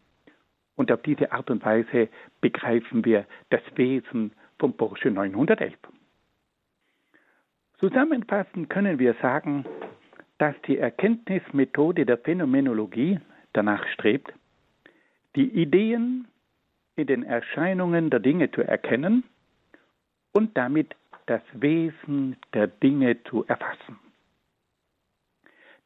Und 0.76 0.92
auf 0.92 1.02
diese 1.02 1.32
Art 1.32 1.50
und 1.50 1.64
Weise 1.64 2.10
begreifen 2.42 3.06
wir 3.06 3.26
das 3.50 3.62
Wesen 3.76 4.34
vom 4.60 4.74
Porsche 4.74 5.10
911. 5.10 5.74
Zusammenfassend 7.80 8.70
können 8.70 9.00
wir 9.00 9.14
sagen, 9.22 9.66
dass 10.38 10.54
die 10.68 10.78
Erkenntnismethode 10.78 12.06
der 12.06 12.18
Phänomenologie 12.18 13.22
danach 13.54 13.88
strebt, 13.88 14.34
die 15.38 15.48
Ideen 15.48 16.28
in 16.98 17.08
den 17.08 17.24
Erscheinungen 17.24 18.10
der 18.10 18.20
Dinge 18.20 18.52
zu 18.52 18.62
erkennen 18.62 19.24
und 20.34 20.58
damit 20.58 20.94
das 21.26 21.42
Wesen 21.54 22.36
der 22.54 22.68
Dinge 22.68 23.24
zu 23.24 23.46
erfassen. 23.46 23.98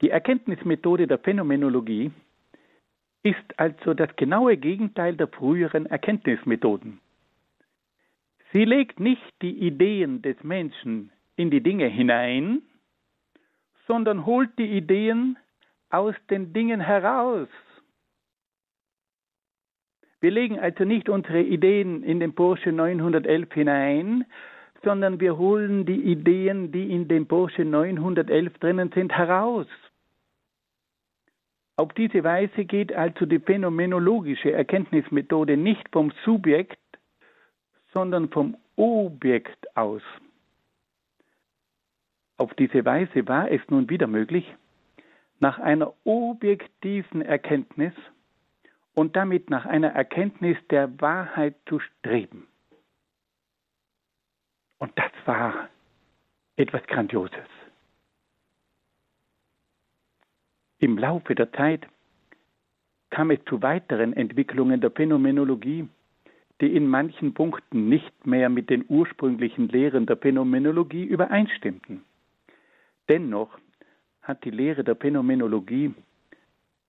Die 0.04 0.10
Erkenntnismethode 0.10 1.08
der 1.08 1.18
Phänomenologie 1.18 2.12
ist 3.24 3.38
also 3.58 3.94
das 3.94 4.14
genaue 4.18 4.58
Gegenteil 4.58 5.16
der 5.16 5.30
früheren 5.30 5.86
Erkenntnismethoden. 5.86 7.00
Sie 8.52 8.66
legt 8.66 9.00
nicht 9.00 9.34
die 9.42 9.66
Ideen 9.66 10.22
des 10.22 10.36
Menschen 10.44 11.10
in 11.38 11.50
die 11.52 11.62
Dinge 11.62 11.88
hinein, 11.88 12.64
sondern 13.88 14.26
holt 14.26 14.50
die 14.60 14.76
Ideen 14.76 15.38
aus 15.90 16.16
den 16.30 16.52
Dingen 16.52 16.82
heraus. 16.82 17.48
Wir 20.20 20.32
legen 20.32 20.60
also 20.60 20.84
nicht 20.84 21.08
unsere 21.08 21.42
Ideen 21.42 22.04
in 22.04 22.20
den 22.20 22.36
Porsche 22.36 22.74
911 22.74 23.54
hinein, 23.54 24.26
sondern 24.84 25.22
wir 25.22 25.38
holen 25.38 25.86
die 25.86 26.12
Ideen, 26.12 26.74
die 26.74 26.92
in 26.92 27.08
dem 27.08 27.26
Porsche 27.26 27.64
911 27.64 28.58
drinnen 28.60 28.92
sind, 28.94 29.14
heraus. 29.14 29.68
Auf 31.76 31.92
diese 31.94 32.24
Weise 32.24 32.66
geht 32.66 32.94
also 32.94 33.26
die 33.26 33.40
phänomenologische 33.40 34.52
Erkenntnismethode 34.52 35.58
nicht 35.58 35.90
vom 35.92 36.12
Subjekt, 36.24 36.78
sondern 37.94 38.30
vom 38.30 38.56
Objekt 38.76 39.76
aus. 39.76 40.04
Auf 42.38 42.54
diese 42.56 42.86
Weise 42.86 43.28
war 43.28 43.50
es 43.52 43.62
nun 43.70 43.90
wieder 43.90 44.08
möglich, 44.08 44.46
nach 45.40 45.60
einer 45.60 45.94
objektiven 46.04 47.22
Erkenntnis 47.22 47.94
und 48.94 49.16
damit 49.16 49.50
nach 49.50 49.66
einer 49.66 49.90
Erkenntnis 49.90 50.58
der 50.70 51.02
Wahrheit 51.02 51.56
zu 51.68 51.80
streben. 51.80 52.48
Und 54.78 54.92
das 54.98 55.12
war 55.26 55.70
etwas 56.56 56.84
Grandioses. 56.88 57.63
Im 60.84 60.98
Laufe 60.98 61.34
der 61.34 61.50
Zeit 61.54 61.88
kam 63.10 63.32
es 63.32 63.40
zu 63.46 63.62
weiteren 63.62 64.12
Entwicklungen 64.12 64.82
der 64.82 64.92
Phänomenologie, 64.92 65.88
die 66.60 66.76
in 66.76 66.90
manchen 66.90 67.34
Punkten 67.34 67.88
nicht 67.88 68.28
mehr 68.28 68.50
mit 68.50 68.70
den 68.70 68.84
ursprünglichen 68.90 69.70
Lehren 69.70 70.06
der 70.08 70.18
Phänomenologie 70.18 71.06
übereinstimmten. 71.06 72.04
Dennoch 73.08 73.58
hat 74.24 74.44
die 74.44 74.50
Lehre 74.50 74.84
der 74.84 74.98
Phänomenologie 74.98 75.94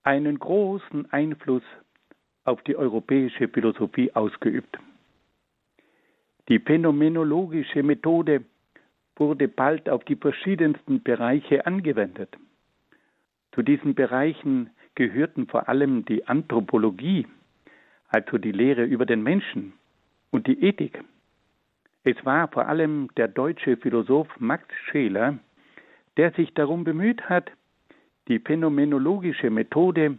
einen 0.03 0.39
großen 0.39 1.09
Einfluss 1.13 1.63
auf 2.43 2.61
die 2.63 2.75
europäische 2.75 3.47
Philosophie 3.47 4.13
ausgeübt. 4.13 4.77
Die 6.49 6.59
phänomenologische 6.59 7.81
Methode 7.81 8.43
wurde 9.15 9.47
bald 9.47 9.87
auf 9.87 10.03
die 10.03 10.17
verschiedensten 10.17 11.01
Bereiche 11.01 11.65
angewendet. 11.65 12.37
Zu 13.55 13.61
diesen 13.61 13.95
Bereichen 13.95 14.69
gehörten 14.95 15.47
vor 15.47 15.69
allem 15.69 16.03
die 16.03 16.27
Anthropologie, 16.27 17.25
also 18.09 18.37
die 18.37 18.51
Lehre 18.51 18.83
über 18.83 19.05
den 19.05 19.23
Menschen, 19.23 19.73
und 20.31 20.47
die 20.47 20.61
Ethik. 20.61 21.01
Es 22.03 22.17
war 22.25 22.49
vor 22.49 22.67
allem 22.67 23.09
der 23.15 23.29
deutsche 23.29 23.77
Philosoph 23.77 24.27
Max 24.39 24.65
Scheler, 24.85 25.39
der 26.17 26.31
sich 26.33 26.53
darum 26.53 26.83
bemüht 26.83 27.29
hat, 27.29 27.49
die 28.27 28.39
phänomenologische 28.39 29.49
Methode 29.49 30.17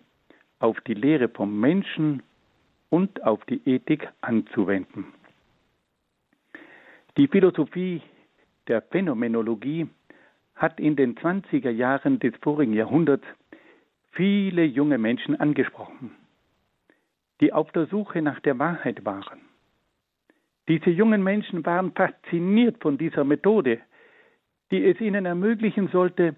auf 0.58 0.80
die 0.82 0.94
Lehre 0.94 1.28
vom 1.28 1.60
Menschen 1.60 2.22
und 2.88 3.22
auf 3.22 3.44
die 3.44 3.60
Ethik 3.68 4.08
anzuwenden. 4.22 5.04
Die 7.18 7.28
Philosophie 7.28 8.00
der 8.68 8.80
Phänomenologie 8.80 9.88
hat 10.56 10.80
in 10.80 10.96
den 10.96 11.14
20er 11.14 11.70
Jahren 11.70 12.18
des 12.18 12.34
vorigen 12.40 12.72
Jahrhunderts 12.72 13.24
viele 14.12 14.64
junge 14.64 14.98
Menschen 14.98 15.38
angesprochen, 15.38 16.12
die 17.40 17.52
auf 17.52 17.70
der 17.72 17.86
Suche 17.86 18.22
nach 18.22 18.40
der 18.40 18.58
Wahrheit 18.58 19.04
waren. 19.04 19.40
Diese 20.68 20.90
jungen 20.90 21.22
Menschen 21.22 21.64
waren 21.64 21.92
fasziniert 21.92 22.82
von 22.82 22.98
dieser 22.98 23.24
Methode, 23.24 23.80
die 24.70 24.84
es 24.84 25.00
ihnen 25.00 25.26
ermöglichen 25.26 25.88
sollte, 25.88 26.34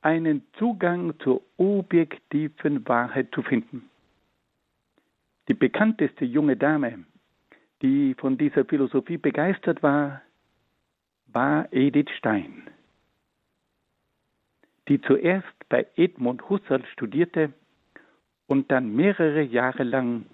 einen 0.00 0.42
Zugang 0.58 1.18
zur 1.18 1.42
objektiven 1.56 2.86
Wahrheit 2.88 3.28
zu 3.34 3.42
finden. 3.42 3.90
Die 5.48 5.54
bekannteste 5.54 6.24
junge 6.24 6.56
Dame, 6.56 7.04
die 7.82 8.14
von 8.14 8.38
dieser 8.38 8.64
Philosophie 8.64 9.18
begeistert 9.18 9.82
war, 9.82 10.22
war 11.26 11.70
Edith 11.72 12.10
Stein, 12.16 12.62
die 14.88 15.00
zuerst 15.00 15.68
bei 15.68 15.86
Edmund 15.96 16.48
Husserl 16.48 16.84
studierte 16.92 17.52
und 18.46 18.70
dann 18.70 18.94
mehrere 18.94 19.42
Jahre 19.42 19.82
lang 19.82 20.26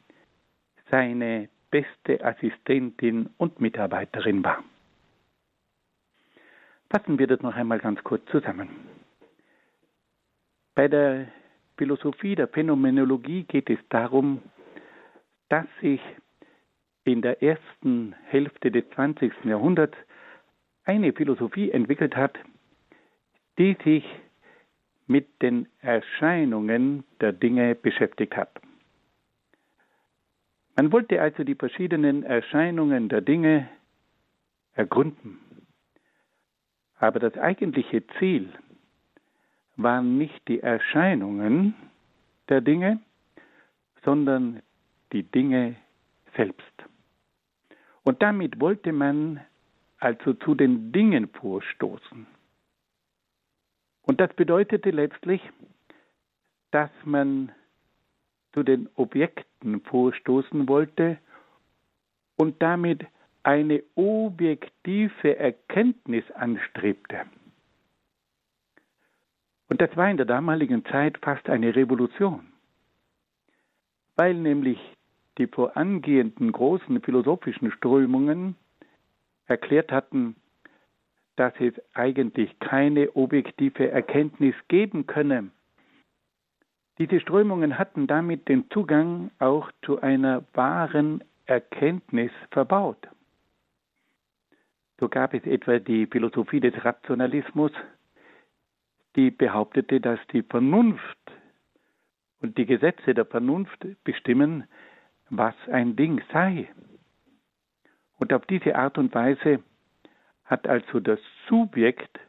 seine 0.91 1.49
beste 1.71 2.23
Assistentin 2.25 3.31
und 3.38 3.61
Mitarbeiterin 3.61 4.45
war. 4.45 4.62
Fassen 6.91 7.19
wir 7.19 7.27
das 7.27 7.41
noch 7.41 7.57
einmal 7.57 7.79
ganz 7.79 8.03
kurz 8.05 8.23
zusammen. 8.31 8.69
Bei 10.75 10.88
der 10.88 11.29
Philosophie 11.79 12.35
der 12.35 12.49
Phänomenologie 12.49 13.45
geht 13.45 13.71
es 13.71 13.79
darum, 13.88 14.43
dass 15.49 15.67
sich 15.81 16.01
in 17.05 17.23
der 17.23 17.43
ersten 17.43 18.15
Hälfte 18.25 18.71
des 18.71 18.85
20. 18.95 19.33
Jahrhunderts 19.45 19.97
eine 20.85 21.12
Philosophie 21.12 21.71
entwickelt 21.71 22.15
hat, 22.17 22.38
die 23.59 23.77
sich 23.85 24.05
mit 25.07 25.43
den 25.43 25.69
Erscheinungen 25.81 27.05
der 27.21 27.33
Dinge 27.33 27.75
beschäftigt 27.75 28.37
hat. 28.37 28.61
Man 30.77 30.91
wollte 30.91 31.21
also 31.21 31.45
die 31.45 31.55
verschiedenen 31.55 32.23
Erscheinungen 32.23 33.09
der 33.09 33.21
Dinge 33.21 33.69
ergründen. 34.75 35.38
Aber 36.99 37.19
das 37.19 37.37
eigentliche 37.37 38.07
Ziel 38.19 38.49
waren 39.77 40.19
nicht 40.19 40.47
die 40.49 40.61
Erscheinungen 40.61 41.75
der 42.49 42.61
Dinge, 42.61 43.01
sondern 44.05 44.62
die 45.12 45.25
Dinge 45.25 45.77
selbst. 46.37 46.65
Und 48.05 48.23
damit 48.23 48.61
wollte 48.61 48.93
man 48.93 49.41
also 49.99 50.35
zu 50.35 50.55
den 50.55 50.91
Dingen 50.93 51.29
vorstoßen. 51.29 52.27
Und 54.03 54.21
das 54.21 54.33
bedeutete 54.35 54.91
letztlich, 54.91 55.41
dass 56.71 56.91
man 57.05 57.53
zu 58.53 58.62
den 58.62 58.88
Objekten 58.97 59.81
vorstoßen 59.83 60.69
wollte 60.69 61.19
und 62.37 62.61
damit 62.62 63.07
eine 63.43 63.83
objektive 63.95 65.37
Erkenntnis 65.37 66.25
anstrebte. 66.33 67.23
Und 69.69 69.81
das 69.81 69.97
war 69.97 70.11
in 70.11 70.17
der 70.17 70.27
damaligen 70.27 70.85
Zeit 70.85 71.19
fast 71.19 71.49
eine 71.49 71.75
Revolution, 71.75 72.53
weil 74.17 74.35
nämlich 74.35 74.79
die 75.38 75.47
vorangehenden 75.47 76.53
großen 76.53 77.01
philosophischen 77.01 77.71
Strömungen 77.73 78.57
erklärt 79.47 79.91
hatten, 79.91 80.37
dass 81.37 81.53
es 81.61 81.75
eigentlich 81.95 82.59
keine 82.59 83.14
objektive 83.16 83.90
Erkenntnis 83.90 84.55
geben 84.68 85.07
könne. 85.07 85.51
Diese 86.99 87.21
Strömungen 87.21 87.79
hatten 87.79 88.07
damit 88.07 88.49
den 88.49 88.71
Zugang 88.71 89.31
auch 89.38 89.71
zu 89.83 90.01
einer 90.01 90.45
wahren 90.53 91.25
Erkenntnis 91.47 92.31
verbaut. 92.51 93.09
So 95.01 95.09
gab 95.09 95.35
es 95.35 95.45
etwa 95.45 95.79
die 95.79 96.07
Philosophie 96.07 96.61
des 96.61 96.85
Rationalismus, 96.85 97.73
die 99.16 99.31
behauptete, 99.31 100.01
dass 100.01 100.21
die 100.33 100.42
Vernunft 100.42 101.18
und 102.40 102.57
die 102.57 102.66
Gesetze 102.66 103.14
der 103.14 103.25
Vernunft 103.25 103.87
bestimmen, 104.05 104.64
was 105.31 105.55
ein 105.71 105.97
Ding 105.97 106.23
sei. 106.33 106.68
Und 108.18 108.33
auf 108.33 108.47
diese 108.47 108.77
Art 108.77 108.99
und 108.99 109.14
Weise 109.14 109.61
hat 110.53 110.69
also 110.69 111.01
das 111.01 111.19
Subjekt 111.49 112.21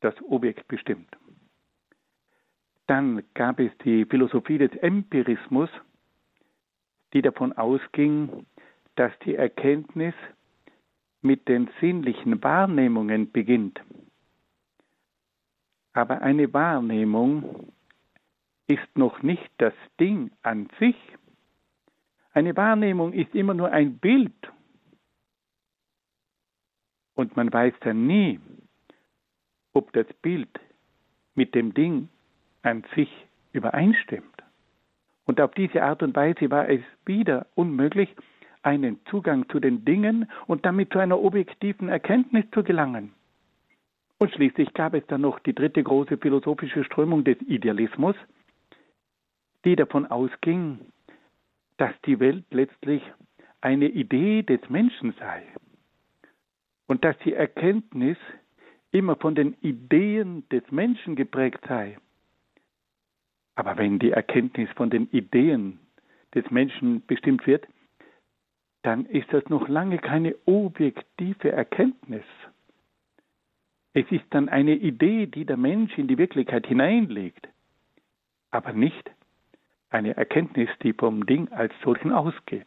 das 0.00 0.14
Objekt 0.28 0.66
bestimmt. 0.66 1.08
Dann 2.88 3.22
gab 3.34 3.60
es 3.60 3.70
die 3.84 4.04
Philosophie 4.04 4.58
des 4.58 4.72
Empirismus, 4.82 5.70
die 7.12 7.22
davon 7.22 7.52
ausging, 7.52 8.46
dass 8.96 9.12
die 9.20 9.36
Erkenntnis 9.36 10.14
mit 11.22 11.46
den 11.46 11.70
sinnlichen 11.80 12.42
Wahrnehmungen 12.42 13.30
beginnt. 13.30 13.80
Aber 15.92 16.22
eine 16.22 16.52
Wahrnehmung 16.52 17.72
ist 18.66 18.96
noch 18.96 19.22
nicht 19.22 19.50
das 19.58 19.74
Ding 20.00 20.32
an 20.42 20.68
sich. 20.80 20.96
Eine 22.32 22.56
Wahrnehmung 22.56 23.12
ist 23.12 23.32
immer 23.36 23.54
nur 23.54 23.70
ein 23.70 23.98
Bild. 23.98 24.34
Und 27.16 27.36
man 27.36 27.52
weiß 27.52 27.74
dann 27.80 28.06
nie, 28.06 28.38
ob 29.72 29.92
das 29.94 30.06
Bild 30.22 30.60
mit 31.34 31.54
dem 31.54 31.74
Ding 31.74 32.08
an 32.62 32.84
sich 32.94 33.10
übereinstimmt. 33.52 34.24
Und 35.24 35.40
auf 35.40 35.52
diese 35.54 35.82
Art 35.82 36.02
und 36.02 36.14
Weise 36.14 36.50
war 36.50 36.68
es 36.68 36.82
wieder 37.04 37.46
unmöglich, 37.54 38.14
einen 38.62 39.00
Zugang 39.06 39.48
zu 39.48 39.60
den 39.60 39.84
Dingen 39.84 40.30
und 40.46 40.66
damit 40.66 40.92
zu 40.92 40.98
einer 40.98 41.20
objektiven 41.20 41.88
Erkenntnis 41.88 42.44
zu 42.52 42.62
gelangen. 42.62 43.12
Und 44.18 44.32
schließlich 44.32 44.72
gab 44.74 44.94
es 44.94 45.06
dann 45.06 45.22
noch 45.22 45.38
die 45.40 45.54
dritte 45.54 45.82
große 45.82 46.18
philosophische 46.18 46.84
Strömung 46.84 47.24
des 47.24 47.40
Idealismus, 47.42 48.16
die 49.64 49.76
davon 49.76 50.06
ausging, 50.06 50.80
dass 51.76 51.92
die 52.04 52.18
Welt 52.20 52.44
letztlich 52.50 53.02
eine 53.60 53.88
Idee 53.88 54.42
des 54.42 54.60
Menschen 54.68 55.12
sei 55.18 55.42
und 56.86 57.04
dass 57.04 57.16
die 57.18 57.34
Erkenntnis 57.34 58.16
immer 58.90 59.16
von 59.16 59.34
den 59.34 59.54
Ideen 59.60 60.48
des 60.48 60.62
Menschen 60.70 61.16
geprägt 61.16 61.64
sei. 61.68 61.98
Aber 63.56 63.76
wenn 63.78 63.98
die 63.98 64.10
Erkenntnis 64.10 64.68
von 64.76 64.90
den 64.90 65.08
Ideen 65.10 65.80
des 66.34 66.50
Menschen 66.50 67.04
bestimmt 67.06 67.46
wird, 67.46 67.66
dann 68.82 69.06
ist 69.06 69.32
das 69.32 69.48
noch 69.48 69.68
lange 69.68 69.98
keine 69.98 70.36
objektive 70.44 71.50
Erkenntnis. 71.50 72.24
Es 73.94 74.04
ist 74.10 74.24
dann 74.30 74.48
eine 74.48 74.74
Idee, 74.74 75.26
die 75.26 75.46
der 75.46 75.56
Mensch 75.56 75.96
in 75.98 76.06
die 76.06 76.18
Wirklichkeit 76.18 76.66
hineinlegt, 76.66 77.48
aber 78.50 78.72
nicht 78.72 79.10
eine 79.88 80.16
Erkenntnis, 80.16 80.68
die 80.82 80.92
vom 80.92 81.24
Ding 81.26 81.50
als 81.50 81.72
solchen 81.82 82.12
ausgeht. 82.12 82.66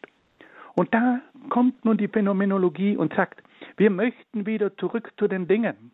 Und 0.79 0.93
da 0.93 1.19
kommt 1.49 1.83
nun 1.83 1.97
die 1.97 2.07
Phänomenologie 2.07 2.95
und 2.95 3.13
sagt, 3.13 3.43
wir 3.75 3.89
möchten 3.89 4.45
wieder 4.45 4.77
zurück 4.77 5.11
zu 5.17 5.27
den 5.27 5.45
Dingen. 5.45 5.91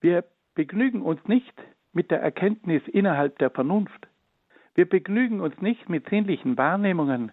Wir 0.00 0.22
begnügen 0.54 1.02
uns 1.02 1.20
nicht 1.26 1.52
mit 1.92 2.12
der 2.12 2.22
Erkenntnis 2.22 2.82
innerhalb 2.86 3.36
der 3.40 3.50
Vernunft. 3.50 4.06
Wir 4.76 4.88
begnügen 4.88 5.40
uns 5.40 5.60
nicht 5.60 5.88
mit 5.88 6.08
sinnlichen 6.08 6.56
Wahrnehmungen, 6.56 7.32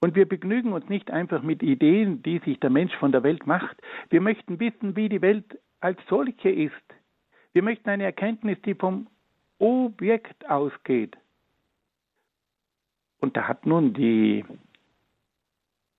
und 0.00 0.14
wir 0.14 0.26
begnügen 0.26 0.72
uns 0.72 0.88
nicht 0.88 1.10
einfach 1.10 1.42
mit 1.42 1.62
Ideen, 1.62 2.22
die 2.22 2.38
sich 2.38 2.58
der 2.58 2.70
Mensch 2.70 2.96
von 2.96 3.12
der 3.12 3.22
Welt 3.22 3.46
macht. 3.46 3.76
Wir 4.08 4.22
möchten 4.22 4.58
wissen, 4.58 4.96
wie 4.96 5.10
die 5.10 5.20
Welt 5.20 5.60
als 5.80 6.00
solche 6.08 6.48
ist. 6.48 6.72
Wir 7.52 7.62
möchten 7.62 7.90
eine 7.90 8.04
Erkenntnis, 8.04 8.56
die 8.64 8.74
vom 8.74 9.06
Objekt 9.58 10.48
ausgeht. 10.48 11.18
Und 13.22 13.36
da 13.36 13.46
hat 13.46 13.66
nun 13.66 13.94
die 13.94 14.44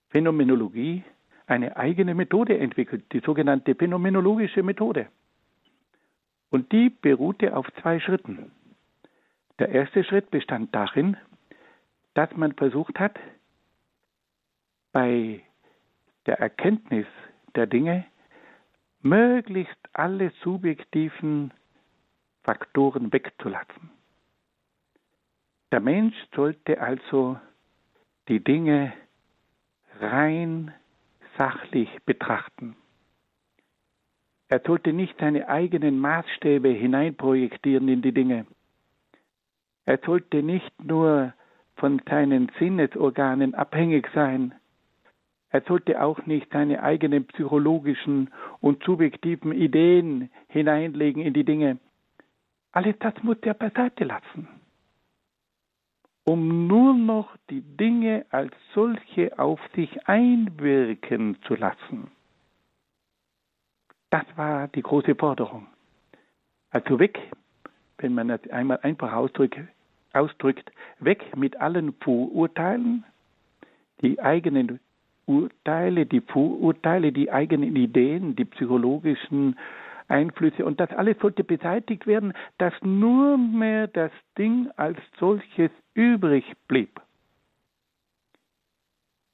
Phänomenologie 0.09 1.03
eine 1.47 1.77
eigene 1.77 2.15
Methode 2.15 2.59
entwickelt, 2.59 3.05
die 3.13 3.21
sogenannte 3.21 3.75
phänomenologische 3.75 4.61
Methode. 4.61 5.07
Und 6.49 6.73
die 6.73 6.89
beruhte 6.89 7.55
auf 7.55 7.65
zwei 7.81 8.01
Schritten. 8.01 8.51
Der 9.57 9.69
erste 9.69 10.03
Schritt 10.03 10.31
bestand 10.31 10.75
darin, 10.75 11.15
dass 12.13 12.29
man 12.35 12.51
versucht 12.55 12.99
hat, 12.99 13.17
bei 14.91 15.41
der 16.25 16.41
Erkenntnis 16.41 17.07
der 17.55 17.67
Dinge 17.67 18.05
möglichst 19.01 19.79
alle 19.93 20.31
subjektiven 20.43 21.53
Faktoren 22.43 23.13
wegzulassen. 23.13 24.02
Der 25.73 25.79
Mensch 25.79 26.13
sollte 26.35 26.79
also 26.79 27.35
die 28.27 28.43
Dinge 28.43 28.93
rein 29.99 30.71
sachlich 31.35 31.89
betrachten. 32.05 32.75
Er 34.49 34.61
sollte 34.63 34.93
nicht 34.93 35.15
seine 35.19 35.49
eigenen 35.49 35.97
Maßstäbe 35.97 36.69
hineinprojektieren 36.69 37.87
in 37.87 38.03
die 38.03 38.11
Dinge. 38.11 38.45
Er 39.85 39.97
sollte 40.05 40.43
nicht 40.43 40.71
nur 40.79 41.33
von 41.77 41.99
seinen 42.07 42.51
Sinnesorganen 42.59 43.55
abhängig 43.55 44.07
sein. 44.13 44.53
Er 45.49 45.61
sollte 45.61 46.03
auch 46.03 46.23
nicht 46.27 46.51
seine 46.53 46.83
eigenen 46.83 47.25
psychologischen 47.25 48.31
und 48.61 48.83
subjektiven 48.83 49.51
Ideen 49.51 50.29
hineinlegen 50.49 51.23
in 51.23 51.33
die 51.33 51.45
Dinge. 51.45 51.79
Alles 52.73 52.93
das 52.99 53.15
muss 53.23 53.37
er 53.41 53.55
beiseite 53.55 54.03
lassen, 54.03 54.47
um 56.25 56.67
nur 56.67 56.93
noch 56.93 57.35
die 57.49 57.61
Dinge 57.61 58.25
als 58.29 58.53
solche 58.73 59.37
auf 59.37 59.59
sich 59.75 60.07
einwirken 60.07 61.37
zu 61.43 61.55
lassen. 61.55 62.11
Das 64.09 64.25
war 64.35 64.67
die 64.69 64.81
große 64.81 65.15
Forderung. 65.15 65.67
Also 66.69 66.99
weg, 66.99 67.19
wenn 67.97 68.13
man 68.13 68.29
das 68.29 68.41
einmal 68.51 68.79
einfach 68.83 69.11
ausdrückt, 69.13 69.59
ausdrückt 70.13 70.71
weg 70.99 71.35
mit 71.35 71.59
allen 71.59 71.93
Vorurteilen, 71.99 73.03
die 74.01 74.19
eigenen 74.21 74.79
Urteile, 75.25 76.05
die 76.05 76.21
Vorurteile, 76.21 77.11
die 77.11 77.31
eigenen 77.31 77.75
Ideen, 77.75 78.35
die 78.35 78.45
psychologischen 78.45 79.57
Einflüsse 80.07 80.65
und 80.65 80.79
das 80.79 80.91
alles 80.91 81.17
sollte 81.19 81.43
beseitigt 81.43 82.05
werden, 82.05 82.33
dass 82.57 82.73
nur 82.81 83.37
mehr 83.37 83.87
das 83.87 84.11
Ding 84.37 84.69
als 84.75 84.99
solches 85.17 85.71
übrig 85.93 86.45
blieb. 86.67 87.01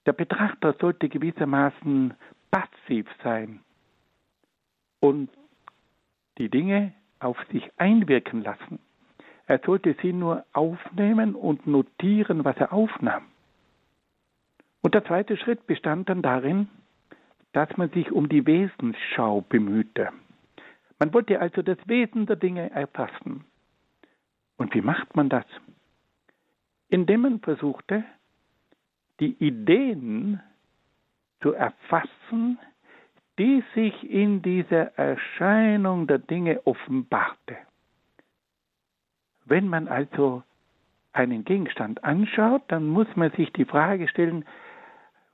Der 0.06 0.13
Betrachter 0.13 0.76
sollte 0.80 1.10
gewissermaßen 1.10 2.13
passiv 2.52 3.08
sein 3.24 3.60
und 5.00 5.30
die 6.38 6.50
Dinge 6.50 6.93
auf 7.19 7.38
sich 7.52 7.69
einwirken 7.78 8.43
lassen. 8.43 8.80
Er 9.45 9.60
sollte 9.65 9.95
sie 10.02 10.13
nur 10.13 10.45
aufnehmen 10.54 11.36
und 11.36 11.67
notieren, 11.67 12.45
was 12.45 12.56
er 12.58 12.72
aufnahm. 12.72 13.26
Und 14.82 14.93
der 14.93 15.04
zweite 15.06 15.38
Schritt 15.38 15.67
bestand 15.67 16.10
dann 16.10 16.22
darin, 16.22 16.69
dass 17.52 17.76
man 17.78 17.89
sich 17.89 18.12
um 18.12 18.30
die 18.30 18.45
Wesensschau 18.45 19.41
bemühte. 19.41 20.10
Man 21.00 21.13
wollte 21.13 21.39
also 21.39 21.62
das 21.62 21.78
Wesen 21.86 22.26
der 22.26 22.36
Dinge 22.36 22.69
erfassen. 22.72 23.45
Und 24.58 24.74
wie 24.76 24.82
macht 24.82 25.15
man 25.15 25.30
das? 25.30 25.45
Indem 26.89 27.21
man 27.21 27.39
versuchte, 27.39 28.04
die 29.19 29.36
Ideen 29.39 30.41
zu 31.41 31.54
erfassen, 31.54 32.60
die 33.38 33.63
sich 33.73 34.10
in 34.10 34.41
dieser 34.41 34.97
Erscheinung 34.97 36.08
der 36.08 36.19
Dinge 36.19 36.65
offenbarte. 36.65 37.58
Wenn 39.45 39.67
man 39.67 39.88
also 39.88 40.43
einen 41.13 41.45
Gegenstand 41.45 42.04
anschaut, 42.04 42.63
dann 42.67 42.88
muss 42.88 43.08
man 43.15 43.32
sich 43.32 43.52
die 43.54 43.65
Frage 43.65 44.08
stellen, 44.08 44.45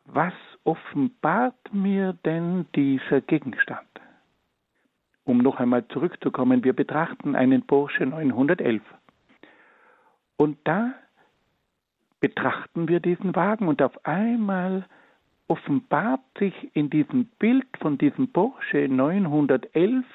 was 0.06 0.34
offenbart 0.63 1.74
mir 1.74 2.13
denn 2.26 2.68
dieser 2.76 3.22
Gegenstand? 3.22 3.88
Um 5.24 5.39
noch 5.39 5.60
einmal 5.60 5.88
zurückzukommen, 5.88 6.63
wir 6.63 6.74
betrachten 6.74 7.36
einen 7.36 7.65
Porsche 7.65 8.06
911. 8.06 8.84
Und 10.38 10.60
da 10.65 10.94
betrachten 12.19 12.88
wir 12.88 12.99
diesen 12.99 13.36
Wagen 13.36 13.67
und 13.67 13.82
auf 13.82 14.06
einmal 14.06 14.86
offenbart 15.47 16.21
sich 16.39 16.54
in 16.75 16.89
diesem 16.89 17.25
Bild 17.39 17.67
von 17.80 17.97
diesem 17.97 18.32
Porsche 18.32 18.88
911 18.89 20.06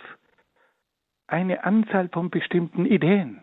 eine 1.27 1.65
Anzahl 1.65 2.09
von 2.09 2.31
bestimmten 2.31 2.85
Ideen. 2.85 3.41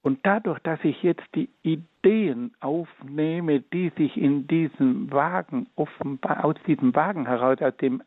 Und 0.00 0.24
dadurch, 0.24 0.60
dass 0.60 0.82
ich 0.84 1.02
jetzt 1.02 1.26
die 1.34 1.50
Ideen 1.62 2.54
aufnehme, 2.60 3.60
die 3.60 3.90
sich 3.98 4.16
in 4.16 4.46
diesem 4.46 5.10
Wagen 5.12 5.66
offenbar, 5.76 6.44
aus 6.44 6.56
diesem 6.66 6.94
Wagen 6.94 7.26
heraus, 7.26 7.60
aus 7.60 7.76
dem 7.76 8.02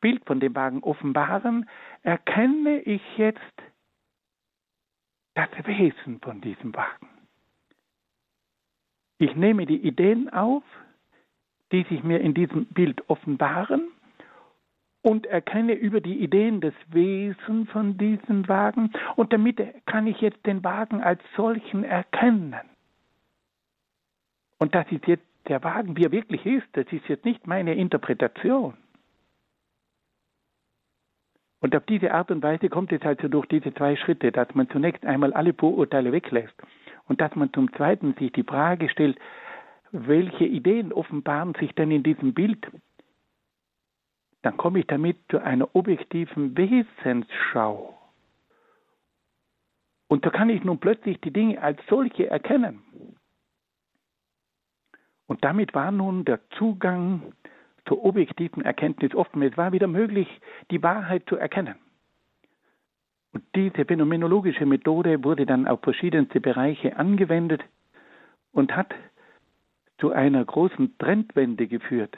Bild 0.00 0.24
von 0.24 0.38
dem 0.40 0.54
Wagen 0.54 0.82
offenbaren, 0.82 1.68
erkenne 2.02 2.80
ich 2.82 3.02
jetzt 3.16 3.40
das 5.34 5.48
Wesen 5.64 6.20
von 6.20 6.40
diesem 6.40 6.74
Wagen. 6.74 7.08
Ich 9.22 9.36
nehme 9.36 9.66
die 9.66 9.76
Ideen 9.76 10.30
auf, 10.30 10.64
die 11.70 11.84
sich 11.84 12.02
mir 12.02 12.20
in 12.20 12.34
diesem 12.34 12.66
Bild 12.66 13.08
offenbaren 13.08 13.92
und 15.02 15.26
erkenne 15.26 15.74
über 15.74 16.00
die 16.00 16.18
Ideen 16.24 16.60
das 16.60 16.74
Wesen 16.88 17.68
von 17.68 17.96
diesem 17.96 18.48
Wagen 18.48 18.90
und 19.14 19.32
damit 19.32 19.60
kann 19.86 20.08
ich 20.08 20.20
jetzt 20.20 20.44
den 20.44 20.64
Wagen 20.64 21.04
als 21.04 21.20
solchen 21.36 21.84
erkennen. 21.84 22.56
Und 24.58 24.74
das 24.74 24.90
ist 24.90 25.06
jetzt 25.06 25.26
der 25.46 25.62
Wagen, 25.62 25.96
wie 25.96 26.06
er 26.06 26.10
wirklich 26.10 26.44
ist, 26.44 26.66
das 26.72 26.86
ist 26.90 27.06
jetzt 27.06 27.24
nicht 27.24 27.46
meine 27.46 27.76
Interpretation. 27.76 28.74
Und 31.60 31.76
auf 31.76 31.84
diese 31.86 32.12
Art 32.12 32.32
und 32.32 32.42
Weise 32.42 32.68
kommt 32.68 32.90
es 32.90 33.02
also 33.02 33.28
durch 33.28 33.46
diese 33.46 33.72
zwei 33.72 33.94
Schritte, 33.94 34.32
dass 34.32 34.52
man 34.56 34.68
zunächst 34.70 35.06
einmal 35.06 35.32
alle 35.32 35.54
Vorurteile 35.54 36.10
weglässt 36.10 36.60
und 37.12 37.20
dass 37.20 37.34
man 37.36 37.52
zum 37.52 37.72
Zweiten 37.74 38.14
sich 38.14 38.32
die 38.32 38.42
Frage 38.42 38.88
stellt, 38.88 39.18
welche 39.92 40.44
Ideen 40.44 40.92
offenbaren 40.92 41.54
sich 41.60 41.74
denn 41.74 41.90
in 41.90 42.02
diesem 42.02 42.34
Bild? 42.34 42.66
dann 44.42 44.56
komme 44.56 44.80
ich 44.80 44.86
damit 44.86 45.18
zu 45.30 45.38
einer 45.38 45.74
objektiven 45.74 46.56
Wesensschau. 46.56 47.96
Und 50.08 50.24
so 50.24 50.30
kann 50.30 50.50
ich 50.50 50.62
nun 50.62 50.78
plötzlich 50.78 51.20
die 51.20 51.32
Dinge 51.32 51.62
als 51.62 51.80
solche 51.88 52.28
erkennen. 52.28 52.82
Und 55.26 55.42
damit 55.44 55.74
war 55.74 55.90
nun 55.90 56.24
der 56.24 56.40
Zugang 56.50 57.32
zur 57.86 58.04
objektiven 58.04 58.62
Erkenntnis 58.62 59.14
offen. 59.14 59.42
Es 59.42 59.56
war 59.56 59.72
wieder 59.72 59.86
möglich, 59.86 60.28
die 60.70 60.82
Wahrheit 60.82 61.22
zu 61.28 61.36
erkennen. 61.36 61.76
Und 63.32 63.44
diese 63.54 63.84
phänomenologische 63.84 64.66
Methode 64.66 65.24
wurde 65.24 65.46
dann 65.46 65.66
auf 65.66 65.80
verschiedenste 65.80 66.40
Bereiche 66.40 66.96
angewendet 66.96 67.62
und 68.52 68.76
hat 68.76 68.94
zu 69.98 70.12
einer 70.12 70.44
großen 70.44 70.98
Trendwende 70.98 71.66
geführt 71.66 72.16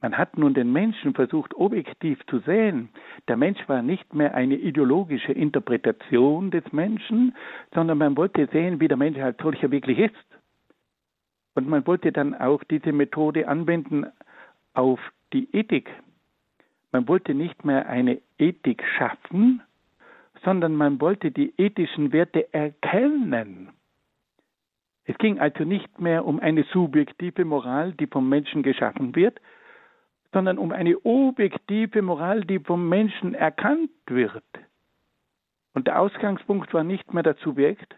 man 0.00 0.16
hat 0.16 0.38
nun 0.38 0.54
den 0.54 0.72
Menschen 0.72 1.14
versucht, 1.14 1.54
objektiv 1.54 2.18
zu 2.26 2.38
sehen. 2.40 2.88
Der 3.28 3.36
Mensch 3.36 3.60
war 3.68 3.82
nicht 3.82 4.14
mehr 4.14 4.34
eine 4.34 4.56
ideologische 4.56 5.32
Interpretation 5.32 6.50
des 6.50 6.64
Menschen, 6.72 7.36
sondern 7.74 7.98
man 7.98 8.16
wollte 8.16 8.48
sehen, 8.50 8.80
wie 8.80 8.88
der 8.88 8.96
Mensch 8.96 9.18
als 9.18 9.36
solcher 9.42 9.70
wirklich 9.70 9.98
ist. 9.98 10.14
Und 11.54 11.68
man 11.68 11.86
wollte 11.86 12.12
dann 12.12 12.34
auch 12.34 12.64
diese 12.64 12.92
Methode 12.92 13.46
anwenden 13.46 14.06
auf 14.72 15.00
die 15.32 15.54
Ethik. 15.54 15.90
Man 16.92 17.06
wollte 17.08 17.34
nicht 17.34 17.64
mehr 17.64 17.88
eine 17.88 18.20
Ethik 18.38 18.82
schaffen, 18.96 19.62
sondern 20.44 20.74
man 20.74 21.00
wollte 21.00 21.30
die 21.30 21.52
ethischen 21.56 22.12
Werte 22.12 22.52
erkennen. 22.52 23.70
Es 25.04 25.16
ging 25.18 25.38
also 25.38 25.64
nicht 25.64 26.00
mehr 26.00 26.24
um 26.24 26.40
eine 26.40 26.64
subjektive 26.64 27.44
Moral, 27.44 27.92
die 27.92 28.06
vom 28.06 28.28
Menschen 28.28 28.62
geschaffen 28.62 29.14
wird, 29.14 29.40
sondern 30.32 30.58
um 30.58 30.72
eine 30.72 31.04
objektive 31.04 32.02
Moral, 32.02 32.44
die 32.44 32.60
vom 32.60 32.88
Menschen 32.88 33.34
erkannt 33.34 33.90
wird. 34.06 34.44
Und 35.74 35.86
der 35.86 36.00
Ausgangspunkt 36.00 36.72
war 36.74 36.84
nicht 36.84 37.12
mehr 37.12 37.22
das 37.22 37.38
Subjekt, 37.40 37.96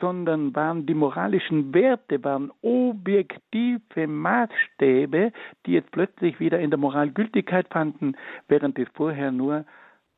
sondern 0.00 0.54
waren 0.54 0.86
die 0.86 0.94
moralischen 0.94 1.72
Werte, 1.74 2.22
waren 2.24 2.50
objektive 2.62 4.06
Maßstäbe, 4.06 5.32
die 5.66 5.72
jetzt 5.72 5.90
plötzlich 5.92 6.40
wieder 6.40 6.58
in 6.58 6.70
der 6.70 6.78
Moral 6.78 7.10
Gültigkeit 7.10 7.68
fanden, 7.68 8.16
während 8.48 8.78
es 8.78 8.88
vorher 8.94 9.30
nur 9.30 9.64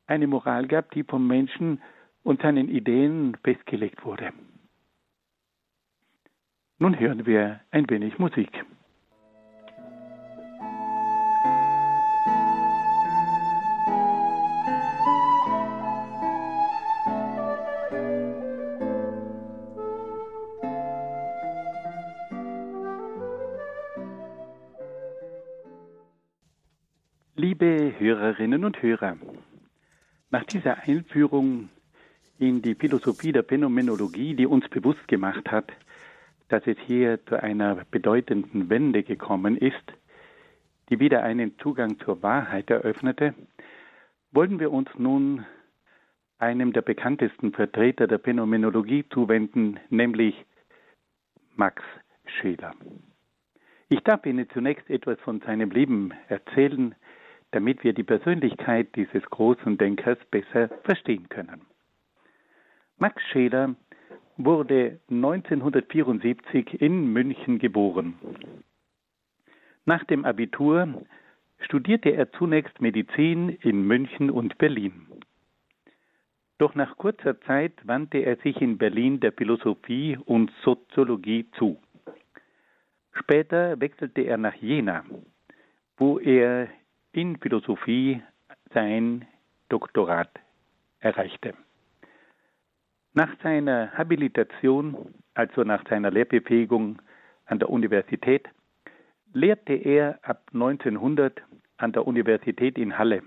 eine 0.06 0.26
Moral 0.26 0.66
gab, 0.66 0.90
die 0.92 1.04
vom 1.04 1.26
Menschen 1.26 1.80
und 2.22 2.42
seinen 2.42 2.68
Ideen 2.68 3.36
festgelegt 3.42 4.04
wurde. 4.04 4.32
Nun 6.78 6.98
hören 6.98 7.26
wir 7.26 7.60
ein 7.70 7.88
wenig 7.88 8.18
Musik. 8.18 8.64
Hörerinnen 28.52 28.66
und 28.66 28.82
Hörer, 28.82 29.16
nach 30.30 30.44
dieser 30.44 30.82
Einführung 30.82 31.70
in 32.38 32.60
die 32.60 32.74
Philosophie 32.74 33.32
der 33.32 33.44
Phänomenologie, 33.44 34.34
die 34.34 34.46
uns 34.46 34.68
bewusst 34.68 35.08
gemacht 35.08 35.50
hat, 35.50 35.72
dass 36.48 36.66
es 36.66 36.76
hier 36.86 37.24
zu 37.24 37.42
einer 37.42 37.86
bedeutenden 37.90 38.68
Wende 38.68 39.04
gekommen 39.04 39.56
ist, 39.56 39.82
die 40.90 41.00
wieder 41.00 41.22
einen 41.22 41.58
Zugang 41.60 41.98
zur 42.00 42.22
Wahrheit 42.22 42.68
eröffnete, 42.68 43.32
wollen 44.32 44.60
wir 44.60 44.70
uns 44.70 44.90
nun 44.98 45.46
einem 46.36 46.74
der 46.74 46.82
bekanntesten 46.82 47.52
Vertreter 47.52 48.06
der 48.06 48.18
Phänomenologie 48.18 49.06
zuwenden, 49.08 49.80
nämlich 49.88 50.34
Max 51.56 51.82
Scheler. 52.26 52.74
Ich 53.88 54.00
darf 54.00 54.26
Ihnen 54.26 54.46
zunächst 54.50 54.90
etwas 54.90 55.18
von 55.20 55.40
seinem 55.40 55.70
Leben 55.70 56.12
erzählen, 56.28 56.94
damit 57.52 57.84
wir 57.84 57.92
die 57.92 58.02
Persönlichkeit 58.02 58.94
dieses 58.96 59.22
großen 59.24 59.78
Denkers 59.78 60.18
besser 60.30 60.68
verstehen 60.84 61.28
können. 61.28 61.62
Max 62.98 63.22
Scheler 63.30 63.74
wurde 64.36 65.00
1974 65.10 66.80
in 66.80 67.12
München 67.12 67.58
geboren. 67.58 68.14
Nach 69.84 70.04
dem 70.04 70.24
Abitur 70.24 71.04
studierte 71.60 72.10
er 72.10 72.32
zunächst 72.32 72.80
Medizin 72.80 73.50
in 73.50 73.86
München 73.86 74.30
und 74.30 74.58
Berlin. 74.58 75.06
Doch 76.58 76.74
nach 76.74 76.96
kurzer 76.96 77.40
Zeit 77.42 77.72
wandte 77.86 78.18
er 78.18 78.36
sich 78.36 78.60
in 78.60 78.78
Berlin 78.78 79.20
der 79.20 79.32
Philosophie 79.32 80.16
und 80.24 80.52
Soziologie 80.62 81.50
zu. 81.58 81.76
Später 83.12 83.80
wechselte 83.80 84.22
er 84.22 84.38
nach 84.38 84.54
Jena, 84.54 85.04
wo 85.96 86.18
er 86.18 86.68
in 87.12 87.38
Philosophie 87.38 88.22
sein 88.72 89.26
Doktorat 89.68 90.30
erreichte. 91.00 91.54
Nach 93.14 93.30
seiner 93.42 93.92
Habilitation, 93.92 95.14
also 95.34 95.64
nach 95.64 95.86
seiner 95.88 96.10
Lehrbefähigung 96.10 97.00
an 97.46 97.58
der 97.58 97.68
Universität, 97.68 98.48
lehrte 99.34 99.74
er 99.74 100.18
ab 100.22 100.48
1900 100.54 101.42
an 101.76 101.92
der 101.92 102.06
Universität 102.06 102.78
in 102.78 102.96
Halle, 102.96 103.22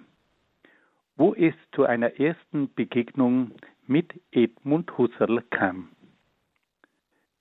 wo 1.15 1.35
es 1.35 1.53
zu 1.73 1.83
einer 1.83 2.19
ersten 2.19 2.73
Begegnung 2.73 3.51
mit 3.85 4.13
Edmund 4.31 4.97
Husserl 4.97 5.43
kam. 5.51 5.89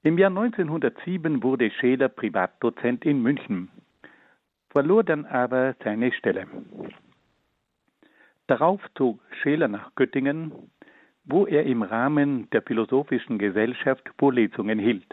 Im 0.03 0.19
Jahr 0.19 0.31
1907 0.31 1.43
wurde 1.43 1.71
Scheler 1.71 2.11
Privatdozent 2.11 3.07
in 3.07 3.23
München, 3.23 3.71
verlor 4.75 5.05
dann 5.05 5.25
aber 5.25 5.77
seine 5.85 6.13
Stelle. 6.13 6.47
Darauf 8.49 8.81
zog 8.97 9.21
Scheler 9.41 9.69
nach 9.69 9.95
Göttingen, 9.95 10.53
wo 11.25 11.47
er 11.47 11.65
im 11.65 11.83
Rahmen 11.83 12.51
der 12.51 12.61
Philosophischen 12.61 13.39
Gesellschaft 13.39 14.05
Vorlesungen 14.19 14.79
hielt. 14.79 15.07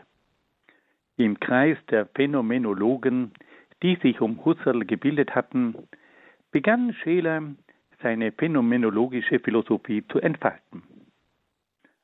Im 1.15 1.39
Kreis 1.39 1.77
der 1.89 2.07
Phänomenologen, 2.07 3.31
die 3.83 3.95
sich 3.97 4.19
um 4.19 4.43
Husserl 4.43 4.83
gebildet 4.85 5.35
hatten, 5.35 5.75
begann 6.51 6.93
Scheler 6.95 7.43
seine 8.01 8.31
phänomenologische 8.31 9.39
Philosophie 9.39 10.03
zu 10.07 10.19
entfalten. 10.19 10.83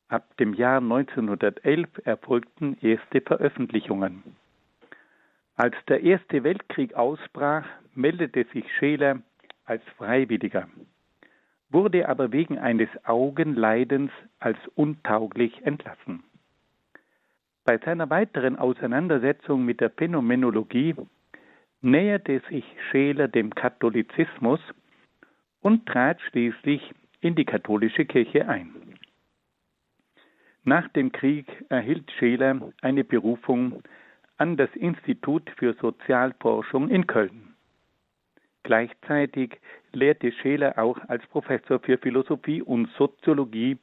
Ab 0.09 0.37
dem 0.37 0.53
Jahr 0.53 0.77
1911 0.77 1.89
erfolgten 2.05 2.77
erste 2.81 3.19
Veröffentlichungen. 3.19 4.23
Als 5.57 5.75
der 5.87 6.03
Erste 6.03 6.43
Weltkrieg 6.43 6.93
ausbrach, 6.93 7.65
meldete 7.95 8.45
sich 8.53 8.63
Scheler 8.77 9.23
als 9.65 9.81
Freiwilliger, 9.97 10.69
wurde 11.71 12.07
aber 12.07 12.31
wegen 12.31 12.59
eines 12.59 12.89
Augenleidens 13.05 14.11
als 14.39 14.59
untauglich 14.75 15.65
entlassen. 15.65 16.23
Bei 17.65 17.79
seiner 17.79 18.07
weiteren 18.11 18.55
Auseinandersetzung 18.55 19.65
mit 19.65 19.81
der 19.81 19.89
Phänomenologie 19.89 20.93
näherte 21.81 22.39
sich 22.51 22.63
Scheler 22.91 23.27
dem 23.27 23.49
Katholizismus 23.55 24.59
und 25.61 25.87
trat 25.87 26.21
schließlich 26.21 26.93
in 27.19 27.33
die 27.33 27.45
katholische 27.45 28.05
Kirche 28.05 28.47
ein. 28.47 28.75
Nach 30.63 30.87
dem 30.89 31.11
Krieg 31.11 31.47
erhielt 31.69 32.11
Scheler 32.11 32.71
eine 32.83 33.03
Berufung 33.03 33.81
an 34.38 34.58
das 34.58 34.69
Institut 34.76 35.50
für 35.58 35.73
Sozialforschung 35.73 36.89
in 36.89 37.08
Köln. 37.08 37.56
Gleichzeitig 38.63 39.60
lehrte 39.93 40.32
Scheler 40.32 40.78
auch 40.78 41.00
als 41.08 41.26
Professor 41.28 41.80
für 41.80 41.97
Philosophie 41.97 42.62
und 42.62 42.89
Soziologie 42.97 43.78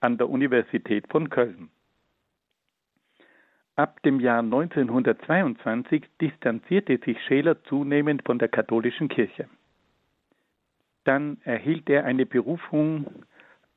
an 0.00 0.18
der 0.18 0.28
Universität 0.28 1.06
von 1.08 1.28
Köln. 1.28 1.70
Ab 3.76 4.02
dem 4.02 4.20
Jahr 4.20 4.40
1922 4.40 6.04
distanzierte 6.20 6.98
sich 7.04 7.22
Scheler 7.24 7.62
zunehmend 7.64 8.22
von 8.24 8.38
der 8.38 8.48
katholischen 8.48 9.08
Kirche. 9.08 9.48
Dann 11.04 11.38
erhielt 11.44 11.88
er 11.88 12.04
eine 12.04 12.26
Berufung 12.26 13.24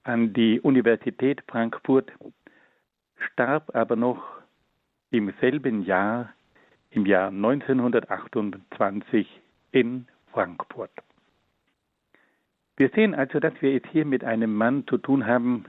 an 0.03 0.33
die 0.33 0.59
Universität 0.59 1.41
Frankfurt, 1.47 2.11
starb 3.17 3.73
aber 3.75 3.95
noch 3.95 4.42
im 5.13 5.31
selben 5.39 5.83
Jahr, 5.83 6.33
im 6.89 7.05
Jahr 7.05 7.27
1928 7.27 9.27
in 9.71 10.07
Frankfurt. 10.31 10.89
Wir 12.75 12.89
sehen 12.89 13.13
also, 13.13 13.39
dass 13.39 13.53
wir 13.61 13.75
es 13.75 13.83
hier 13.91 14.05
mit 14.05 14.23
einem 14.23 14.55
Mann 14.55 14.87
zu 14.87 14.97
tun 14.97 15.27
haben, 15.27 15.65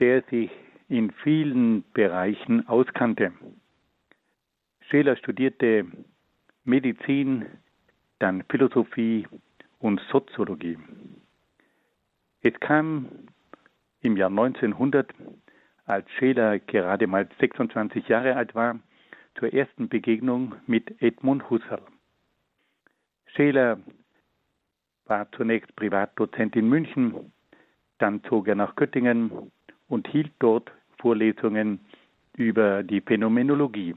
der 0.00 0.22
sich 0.24 0.50
in 0.88 1.12
vielen 1.12 1.84
Bereichen 1.92 2.66
auskannte. 2.66 3.30
Scheler 4.90 5.16
studierte 5.16 5.86
Medizin, 6.64 7.46
dann 8.18 8.42
Philosophie, 8.50 9.28
und 9.78 10.00
Soziologie. 10.10 10.78
Es 12.40 12.58
kam 12.58 13.08
im 14.00 14.16
Jahr 14.16 14.30
1900, 14.30 15.12
als 15.86 16.10
Scheler 16.12 16.58
gerade 16.58 17.06
mal 17.06 17.28
26 17.40 18.08
Jahre 18.08 18.36
alt 18.36 18.54
war, 18.54 18.78
zur 19.38 19.52
ersten 19.52 19.88
Begegnung 19.88 20.54
mit 20.66 21.02
Edmund 21.02 21.50
Husserl. 21.50 21.82
Scheler 23.26 23.78
war 25.06 25.30
zunächst 25.32 25.74
Privatdozent 25.76 26.56
in 26.56 26.68
München, 26.68 27.32
dann 27.98 28.22
zog 28.24 28.48
er 28.48 28.54
nach 28.54 28.76
Göttingen 28.76 29.50
und 29.88 30.08
hielt 30.08 30.32
dort 30.38 30.70
Vorlesungen 30.98 31.80
über 32.36 32.82
die 32.82 33.00
Phänomenologie. 33.00 33.94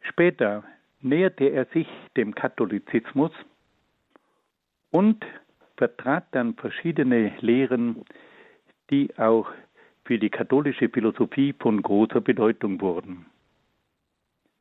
Später 0.00 0.64
näherte 1.00 1.44
er 1.46 1.66
sich 1.66 1.88
dem 2.16 2.34
Katholizismus 2.34 3.32
und 4.90 5.24
vertrat 5.76 6.26
dann 6.32 6.54
verschiedene 6.54 7.32
Lehren, 7.40 8.04
die 8.90 9.16
auch 9.18 9.50
für 10.04 10.18
die 10.18 10.30
katholische 10.30 10.88
Philosophie 10.88 11.54
von 11.58 11.80
großer 11.82 12.20
Bedeutung 12.20 12.80
wurden. 12.80 13.26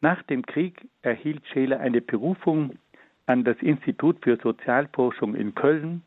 Nach 0.01 0.21
dem 0.23 0.45
Krieg 0.45 0.87
erhielt 1.01 1.45
Scheler 1.47 1.79
eine 1.79 2.01
Berufung 2.01 2.77
an 3.25 3.43
das 3.43 3.57
Institut 3.61 4.17
für 4.23 4.37
Sozialforschung 4.37 5.35
in 5.35 5.53
Köln 5.55 6.03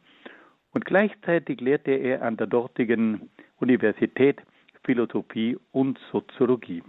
und 0.73 0.85
gleichzeitig 0.85 1.61
lehrte 1.61 1.93
er 1.93 2.23
an 2.23 2.37
der 2.37 2.49
dortigen 2.49 3.31
Universität 3.59 4.43
Philosophie 4.85 5.57
und 5.73 5.99
Soziologie. 6.13 6.83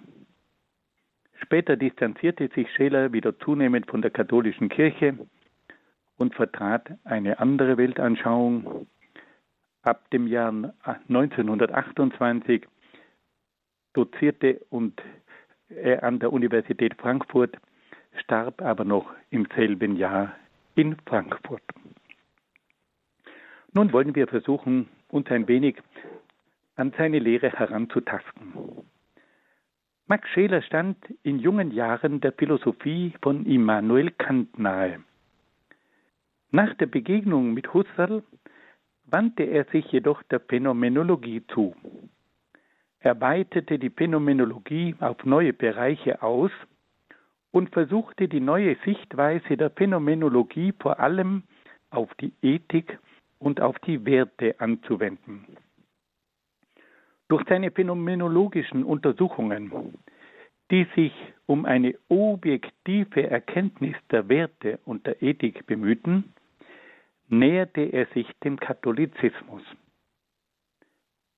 Später 1.42 1.76
distanzierte 1.78 2.50
sich 2.56 2.70
Scheler 2.74 3.14
wieder 3.14 3.38
zunehmend 3.40 3.90
von 3.90 4.02
der 4.02 4.12
katholischen 4.12 4.70
Kirche 4.70 5.18
und 6.18 6.34
vertrat 6.34 6.98
eine 7.04 7.40
andere 7.40 7.78
Weltanschauung. 7.78 8.88
Ab 9.86 10.10
dem 10.10 10.26
Jahr 10.26 10.52
1928 10.84 12.66
dozierte 13.94 14.66
und 14.72 15.00
er 15.70 16.02
an 16.02 16.18
der 16.18 16.34
Universität 16.34 16.96
Frankfurt, 16.96 17.56
starb 18.18 18.64
aber 18.64 18.84
noch 18.84 19.14
im 19.30 19.48
selben 19.56 19.96
Jahr 19.96 20.36
in 20.74 20.98
Frankfurt. 21.06 21.62
Nun 23.74 23.94
wollen 23.94 24.16
wir 24.16 24.28
versuchen, 24.28 24.90
uns 25.10 25.30
ein 25.30 25.48
wenig 25.48 25.78
an 26.76 26.92
seine 26.98 27.20
Lehre 27.20 27.52
heranzutasten. 27.52 28.54
Max 30.08 30.28
Scheler 30.30 30.64
stand 30.64 30.98
in 31.22 31.38
jungen 31.38 31.70
Jahren 31.70 32.22
der 32.22 32.32
Philosophie 32.32 33.14
von 33.22 33.46
Immanuel 33.46 34.10
Kant 34.10 34.58
nahe. 34.58 35.04
Nach 36.50 36.74
der 36.74 36.88
Begegnung 36.88 37.54
mit 37.54 37.72
Husserl 37.72 38.24
wandte 39.08 39.44
er 39.44 39.66
sich 39.66 39.86
jedoch 39.92 40.24
der 40.24 40.40
Phänomenologie 40.40 41.44
zu. 41.48 41.76
Er 43.00 43.20
weitete 43.22 43.78
die 43.78 43.90
Phänomenologie 43.90 44.96
auf 45.00 45.24
neue 45.26 45.54
Bereiche 45.54 46.22
aus 46.22 46.52
und 47.52 47.72
versuchte 47.72 48.28
die 48.28 48.40
neue 48.40 48.76
Sichtweise 48.84 49.58
der 49.58 49.70
Phänomenologie 49.70 50.74
vor 50.80 51.00
allem 51.00 51.44
auf 51.90 52.14
die 52.16 52.34
Ethik 52.42 53.00
und 53.40 53.62
auf 53.62 53.78
die 53.80 54.06
Werte 54.06 54.56
anzuwenden. 54.60 55.46
Durch 57.28 57.44
seine 57.48 57.72
phänomenologischen 57.72 58.84
Untersuchungen 58.84 59.72
die 60.72 60.88
sich 60.96 61.14
um 61.46 61.66
eine 61.66 61.96
objektive 62.10 63.30
Erkenntnis 63.30 63.96
der 64.10 64.28
Werte 64.30 64.80
und 64.86 65.06
der 65.06 65.22
Ethik 65.22 65.66
bemühten, 65.68 66.34
näherte 67.28 67.82
er 67.82 68.06
sich 68.14 68.28
dem 68.44 68.60
Katholizismus. 68.60 69.64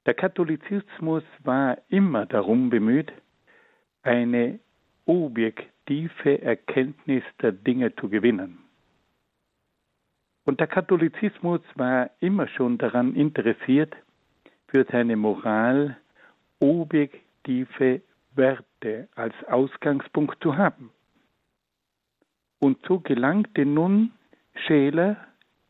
Der 0.05 0.13
Katholizismus 0.13 1.23
war 1.43 1.77
immer 1.89 2.25
darum 2.25 2.69
bemüht, 2.69 3.11
eine 4.03 4.59
objektive 5.05 6.41
Erkenntnis 6.41 7.23
der 7.41 7.51
Dinge 7.51 7.95
zu 7.95 8.09
gewinnen. 8.09 8.59
Und 10.45 10.61
der 10.61 10.67
Katholizismus 10.67 11.59
war 11.75 12.09
immer 12.21 12.47
schon 12.47 12.77
daran 12.77 13.15
interessiert, 13.15 13.93
für 14.67 14.85
seine 14.89 15.17
Moral 15.17 15.97
objektive 16.59 18.01
Werte 18.35 19.09
als 19.15 19.33
Ausgangspunkt 19.47 20.41
zu 20.41 20.55
haben. 20.57 20.91
Und 22.59 22.77
so 22.85 22.99
gelangte 22.99 23.65
nun 23.65 24.11
Scheler 24.65 25.17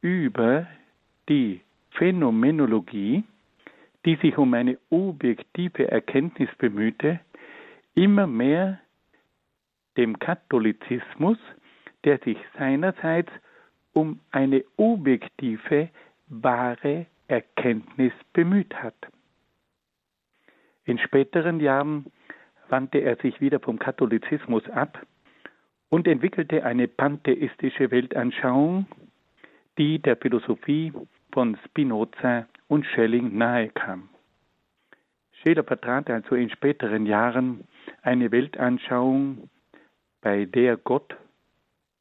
über 0.08 0.68
die 1.28 1.62
Phänomenologie, 1.92 3.24
die 4.06 4.16
sich 4.16 4.38
um 4.38 4.54
eine 4.54 4.78
objektive 4.90 5.92
Erkenntnis 5.92 6.50
bemühte, 6.58 7.20
immer 7.94 8.26
mehr 8.26 8.80
dem 9.98 10.18
Katholizismus, 10.18 11.38
der 12.06 12.20
sich 12.20 12.38
seinerseits 12.58 13.32
um 13.94 14.20
eine 14.32 14.64
objektive, 14.78 15.90
wahre 16.28 17.08
Erkenntnis 17.28 18.14
bemüht 18.32 18.74
hat. 18.76 18.96
In 20.86 21.00
späteren 21.00 21.60
Jahren 21.60 22.06
wandte 22.70 23.00
er 23.00 23.18
sich 23.18 23.42
wieder 23.42 23.60
vom 23.60 23.80
Katholizismus 23.80 24.70
ab 24.70 25.06
und 25.90 26.08
entwickelte 26.08 26.64
eine 26.64 26.88
pantheistische 26.88 27.92
Weltanschauung, 27.92 28.86
die 29.78 30.00
der 30.00 30.18
Philosophie 30.18 30.92
von 31.32 31.58
Spinoza 31.66 32.48
und 32.68 32.86
Schelling 32.86 33.38
nahe 33.38 33.70
kam. 33.70 34.10
Scheler 35.32 35.64
vertrat 35.64 36.10
also 36.10 36.36
in 36.36 36.50
späteren 36.50 37.06
Jahren 37.06 37.68
eine 38.02 38.32
Weltanschauung, 38.32 39.50
bei 40.22 40.46
der 40.46 40.78
Gott 40.78 41.16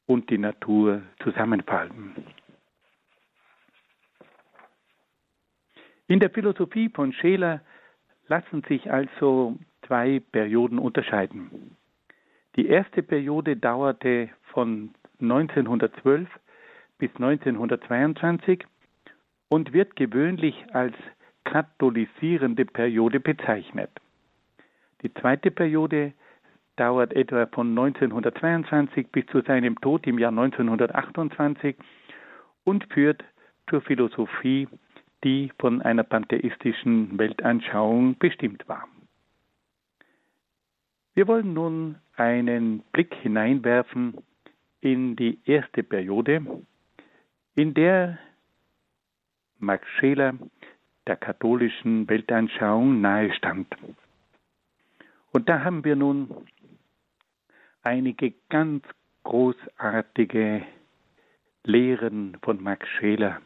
und 0.07 0.29
die 0.29 0.37
Natur 0.37 1.03
zusammenfallen. 1.23 2.15
In 6.07 6.19
der 6.19 6.29
Philosophie 6.29 6.89
von 6.89 7.13
Scheler 7.13 7.61
lassen 8.27 8.63
sich 8.67 8.91
also 8.91 9.57
zwei 9.85 10.19
Perioden 10.31 10.79
unterscheiden. 10.79 11.75
Die 12.55 12.67
erste 12.67 13.03
Periode 13.03 13.55
dauerte 13.55 14.29
von 14.53 14.93
1912 15.21 16.27
bis 16.97 17.09
1922 17.15 18.65
und 19.49 19.73
wird 19.73 19.95
gewöhnlich 19.95 20.65
als 20.73 20.95
katholisierende 21.43 22.65
Periode 22.65 23.19
bezeichnet. 23.19 23.89
Die 25.01 25.13
zweite 25.13 25.51
Periode 25.51 26.13
dauert 26.75 27.13
etwa 27.13 27.45
von 27.47 27.69
1922 27.69 29.07
bis 29.11 29.25
zu 29.27 29.41
seinem 29.41 29.79
Tod 29.81 30.05
im 30.07 30.19
Jahr 30.19 30.31
1928 30.31 31.75
und 32.63 32.85
führt 32.93 33.23
zur 33.69 33.81
Philosophie, 33.81 34.67
die 35.23 35.51
von 35.59 35.81
einer 35.81 36.03
pantheistischen 36.03 37.17
Weltanschauung 37.17 38.17
bestimmt 38.17 38.67
war. 38.67 38.87
Wir 41.15 41.27
wollen 41.27 41.53
nun 41.53 41.95
einen 42.15 42.81
Blick 42.91 43.15
hineinwerfen 43.15 44.15
in 44.81 45.15
die 45.15 45.39
erste 45.45 45.81
Periode, 45.81 46.45
in 47.57 47.73
der 47.73 48.19
Max 49.57 49.87
Scheler 49.97 50.35
der 51.07 51.15
katholischen 51.15 52.07
Weltanschauung 52.07 53.01
nahestand. 53.01 53.67
Und 55.31 55.49
da 55.49 55.63
haben 55.63 55.83
wir 55.83 55.95
nun 55.95 56.29
einige 57.81 58.35
ganz 58.49 58.83
großartige 59.23 60.67
Lehren 61.63 62.37
von 62.43 62.61
Max 62.61 62.87
Scheler 62.89 63.41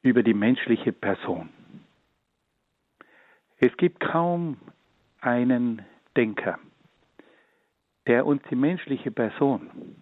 über 0.00 0.22
die 0.22 0.34
menschliche 0.34 0.92
Person. 0.92 1.50
Es 3.58 3.76
gibt 3.76 4.00
kaum 4.00 4.56
einen 5.20 5.82
Denker, 6.16 6.58
der 8.06 8.24
uns 8.24 8.42
die 8.50 8.56
menschliche 8.56 9.10
Person 9.10 10.01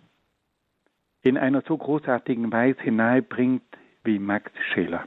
in 1.22 1.36
einer 1.36 1.62
so 1.62 1.76
großartigen 1.76 2.50
Weise 2.52 2.90
nahebringt 2.90 3.62
wie 4.04 4.18
Max 4.18 4.50
Scheler. 4.72 5.06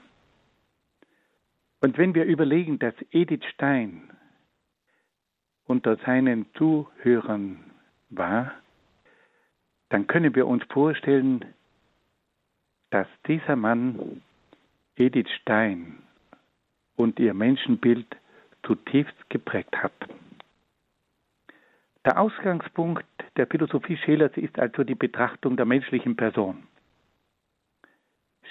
Und 1.82 1.98
wenn 1.98 2.16
wir 2.16 2.26
überlegen, 2.26 2.80
dass 2.80 2.94
Edith 3.12 3.44
Stein 3.54 4.10
unter 5.66 5.98
seinen 5.98 6.46
Zuhörern 6.54 7.60
war, 8.10 8.54
dann 9.90 10.08
können 10.08 10.36
wir 10.36 10.48
uns 10.48 10.64
vorstellen, 10.70 11.46
dass 12.90 13.08
dieser 13.28 13.56
Mann 13.56 14.22
Edith 14.96 15.30
Stein 15.42 16.04
und 16.96 17.20
ihr 17.20 17.34
Menschenbild 17.34 18.08
zutiefst 18.66 19.30
geprägt 19.30 19.76
hat. 19.76 19.94
Der 22.06 22.20
Ausgangspunkt 22.20 23.06
der 23.38 23.48
Philosophie 23.48 23.98
Schelers 23.98 24.36
ist 24.38 24.58
also 24.60 24.84
die 24.84 24.96
Betrachtung 24.96 25.58
der 25.58 25.66
menschlichen 25.66 26.16
Person. 26.16 26.68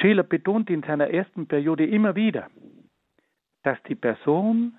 Scheler 0.01 0.23
betont 0.23 0.71
in 0.71 0.83
seiner 0.83 1.11
ersten 1.11 1.47
Periode 1.47 1.87
immer 1.87 2.17
wieder, 2.17 2.51
dass 3.63 3.81
die 3.85 3.95
Person 3.95 4.75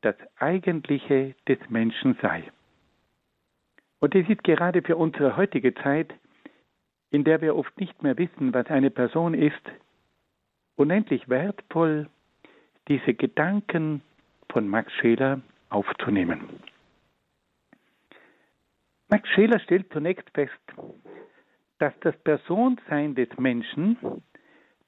das 0.00 0.16
Eigentliche 0.38 1.34
des 1.46 1.58
Menschen 1.68 2.16
sei. 2.20 2.44
Und 4.00 4.14
es 4.14 4.28
ist 4.28 4.44
gerade 4.44 4.82
für 4.82 4.96
unsere 4.96 5.36
heutige 5.36 5.74
Zeit, 5.74 6.12
in 7.10 7.24
der 7.24 7.40
wir 7.40 7.56
oft 7.56 7.78
nicht 7.78 8.02
mehr 8.02 8.18
wissen, 8.18 8.52
was 8.52 8.66
eine 8.66 8.90
Person 8.90 9.34
ist, 9.34 9.62
unendlich 10.76 11.28
wertvoll, 11.28 12.08
diese 12.88 13.14
Gedanken 13.14 14.02
von 14.50 14.68
Max 14.68 14.92
Scheler 14.94 15.40
aufzunehmen. 15.70 16.40
Max 19.08 19.28
Scheler 19.30 19.60
stellt 19.60 19.92
zunächst 19.92 20.28
fest, 20.34 20.52
dass 21.78 21.94
das 22.00 22.16
Personsein 22.18 23.14
des 23.14 23.28
Menschen 23.38 23.96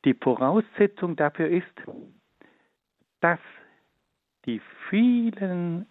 die 0.04 0.14
Voraussetzung 0.14 1.16
dafür 1.16 1.48
ist, 1.48 1.82
dass 3.20 3.40
die 4.44 4.60
vielen 4.88 5.86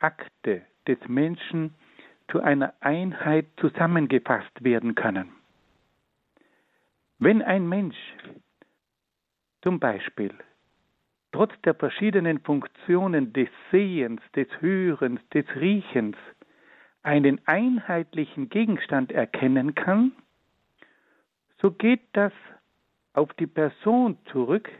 Akte 0.00 0.62
des 0.86 0.98
Menschen 1.08 1.74
zu 2.30 2.40
einer 2.40 2.74
Einheit 2.80 3.46
zusammengefasst 3.58 4.62
werden 4.62 4.94
können. 4.94 5.32
Wenn 7.18 7.42
ein 7.42 7.68
Mensch 7.68 7.98
zum 9.62 9.78
Beispiel 9.78 10.34
trotz 11.32 11.52
der 11.62 11.74
verschiedenen 11.74 12.40
Funktionen 12.40 13.32
des 13.32 13.48
Sehens, 13.70 14.20
des 14.34 14.48
Hörens, 14.60 15.20
des 15.30 15.46
Riechens 15.56 16.16
einen 17.02 17.40
einheitlichen 17.46 18.48
Gegenstand 18.48 19.12
erkennen 19.12 19.74
kann, 19.74 20.12
so 21.60 21.70
geht 21.70 22.02
das 22.12 22.32
auf 23.12 23.32
die 23.34 23.46
Person 23.46 24.18
zurück, 24.30 24.70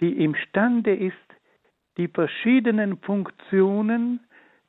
die 0.00 0.22
imstande 0.24 0.94
ist, 0.94 1.16
die 1.96 2.08
verschiedenen 2.08 2.98
Funktionen 2.98 4.20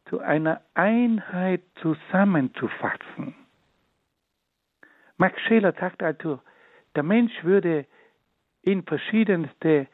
zu 0.09 0.19
einer 0.19 0.61
Einheit 0.73 1.61
zusammenzufassen. 1.81 3.35
Max 5.17 5.39
Scheler 5.41 5.73
sagt 5.73 6.01
also, 6.01 6.39
der 6.95 7.03
Mensch 7.03 7.43
würde 7.43 7.85
in 8.61 8.83
verschiedenste 8.83 9.87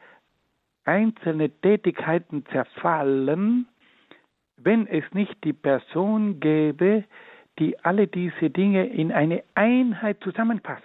einzelne 0.84 1.50
Tätigkeiten 1.50 2.44
zerfallen, 2.46 3.66
wenn 4.64 4.86
es 4.86 5.04
nicht 5.12 5.42
die 5.44 5.52
Person 5.52 6.40
gäbe, 6.40 7.04
die 7.58 7.78
alle 7.84 8.06
diese 8.06 8.50
Dinge 8.50 8.86
in 8.86 9.12
eine 9.12 9.44
Einheit 9.54 10.20
zusammenfasst. 10.22 10.82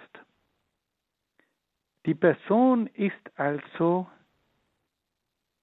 Die 2.06 2.14
Person 2.14 2.86
ist 2.94 3.30
also 3.36 4.06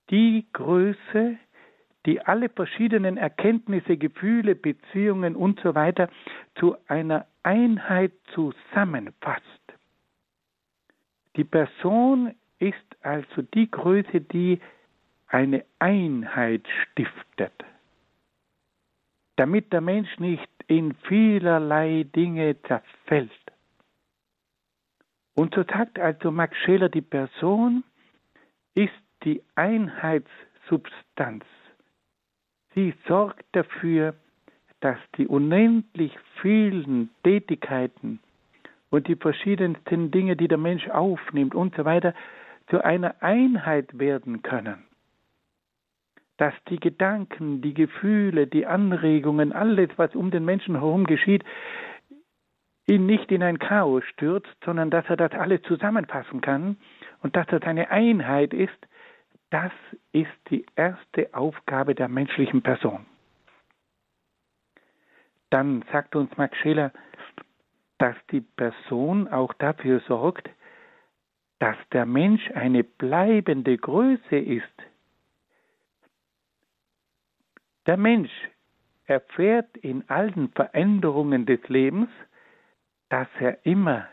die 0.10 0.46
Größe, 0.54 1.38
die 2.06 2.22
alle 2.22 2.50
verschiedenen 2.50 3.18
Erkenntnisse, 3.18 3.98
Gefühle, 3.98 4.56
Beziehungen 4.56 5.36
und 5.36 5.60
so 5.62 5.74
zu 6.56 6.78
einer 6.88 7.26
Einheit 7.44 8.14
zusammenfasst. 8.34 9.44
Die 11.36 11.44
Person 11.44 12.34
ist 12.60 12.76
also 13.02 13.42
die 13.54 13.70
Größe, 13.70 14.22
die 14.22 14.60
eine 15.28 15.66
Einheit 15.80 16.66
stiftet. 16.84 17.54
Damit 19.38 19.72
der 19.72 19.82
Mensch 19.82 20.20
nicht 20.20 20.50
in 20.68 20.94
vielerlei 21.08 22.06
Dinge 22.16 22.62
zerfällt. 22.64 23.32
Und 25.36 25.54
so 25.54 25.64
sagt 25.64 26.00
also 26.00 26.32
Max 26.32 26.58
Scheler, 26.58 26.90
die 26.90 27.02
Person 27.02 27.84
ist 28.74 28.92
die 29.24 29.42
Einheitssubstanz. 29.56 31.46
Sie 32.74 32.94
sorgt 33.08 33.46
dafür, 33.54 34.16
dass 34.80 34.98
die 35.16 35.28
unendlich 35.28 36.12
vielen 36.42 37.10
Tätigkeiten 37.24 38.20
und 38.90 39.08
die 39.08 39.16
verschiedensten 39.16 40.12
Dinge, 40.12 40.36
die 40.36 40.48
der 40.48 40.58
Mensch 40.58 40.88
aufnimmt 40.90 41.56
und 41.56 41.76
so 41.76 41.86
weiter, 41.86 42.14
zu 42.70 42.84
einer 42.84 43.16
Einheit 43.22 43.98
werden 43.98 44.42
können. 44.42 44.87
Dass 46.38 46.54
die 46.70 46.80
Gedanken, 46.80 47.62
die 47.62 47.74
Gefühle, 47.74 48.48
die 48.48 48.66
Anregungen, 48.66 49.54
alles, 49.54 49.90
was 49.98 50.14
um 50.16 50.32
den 50.32 50.46
Menschen 50.46 50.76
herum 50.76 51.06
geschieht, 51.06 51.44
ihn 52.88 53.06
nicht 53.06 53.32
in 53.32 53.44
ein 53.44 53.60
Chaos 53.60 54.04
stürzt, 54.14 54.56
sondern 54.64 54.90
dass 54.90 55.06
er 55.10 55.18
das 55.18 55.32
alles 55.34 55.62
zusammenfassen 55.64 56.42
kann 56.42 56.78
und 57.22 57.36
dass 57.36 57.48
das 57.48 57.64
eine 57.64 57.90
Einheit 57.90 58.54
ist, 58.54 58.78
das 59.50 59.72
ist 60.12 60.32
die 60.50 60.66
erste 60.76 61.34
Aufgabe 61.34 61.96
der 61.96 62.08
menschlichen 62.08 62.62
Person. 62.62 63.06
Dann 65.50 65.84
sagt 65.92 66.16
uns 66.16 66.36
Max 66.38 66.58
Scheler, 66.58 66.92
dass 67.98 68.16
die 68.32 68.42
Person 68.42 69.28
auch 69.28 69.54
dafür 69.54 70.02
sorgt, 70.02 70.50
dass 71.60 71.78
der 71.92 72.06
Mensch 72.06 72.52
eine 72.52 72.84
bleibende 72.84 73.78
Größe 73.78 74.38
ist. 74.38 74.66
Der 77.88 77.96
Mensch 77.96 78.32
erfährt 79.06 79.78
in 79.78 80.08
allen 80.10 80.50
Veränderungen 80.52 81.46
des 81.46 81.66
Lebens, 81.70 82.10
dass 83.08 83.30
er 83.40 83.66
immer 83.66 84.08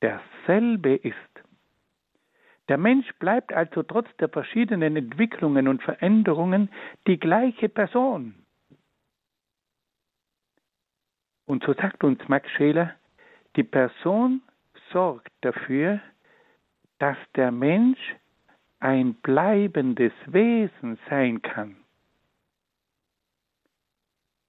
derselbe 0.00 0.94
ist. 0.94 1.14
Der 2.68 2.78
Mensch 2.78 3.06
bleibt 3.18 3.52
also 3.52 3.82
trotz 3.82 4.08
der 4.16 4.30
verschiedenen 4.30 4.96
Entwicklungen 4.96 5.68
und 5.68 5.82
Veränderungen 5.82 6.70
die 7.06 7.18
gleiche 7.18 7.68
Person. 7.68 8.34
Und 11.44 11.62
so 11.64 11.74
sagt 11.74 12.02
uns 12.02 12.26
Max 12.28 12.50
Scheler, 12.52 12.94
die 13.54 13.62
Person 13.62 14.42
sorgt 14.90 15.32
dafür, 15.42 16.00
dass 16.98 17.18
der 17.36 17.52
Mensch 17.52 18.16
ein 18.80 19.14
bleibendes 19.14 20.12
Wesen 20.26 20.98
sein 21.08 21.42
kann. 21.42 21.76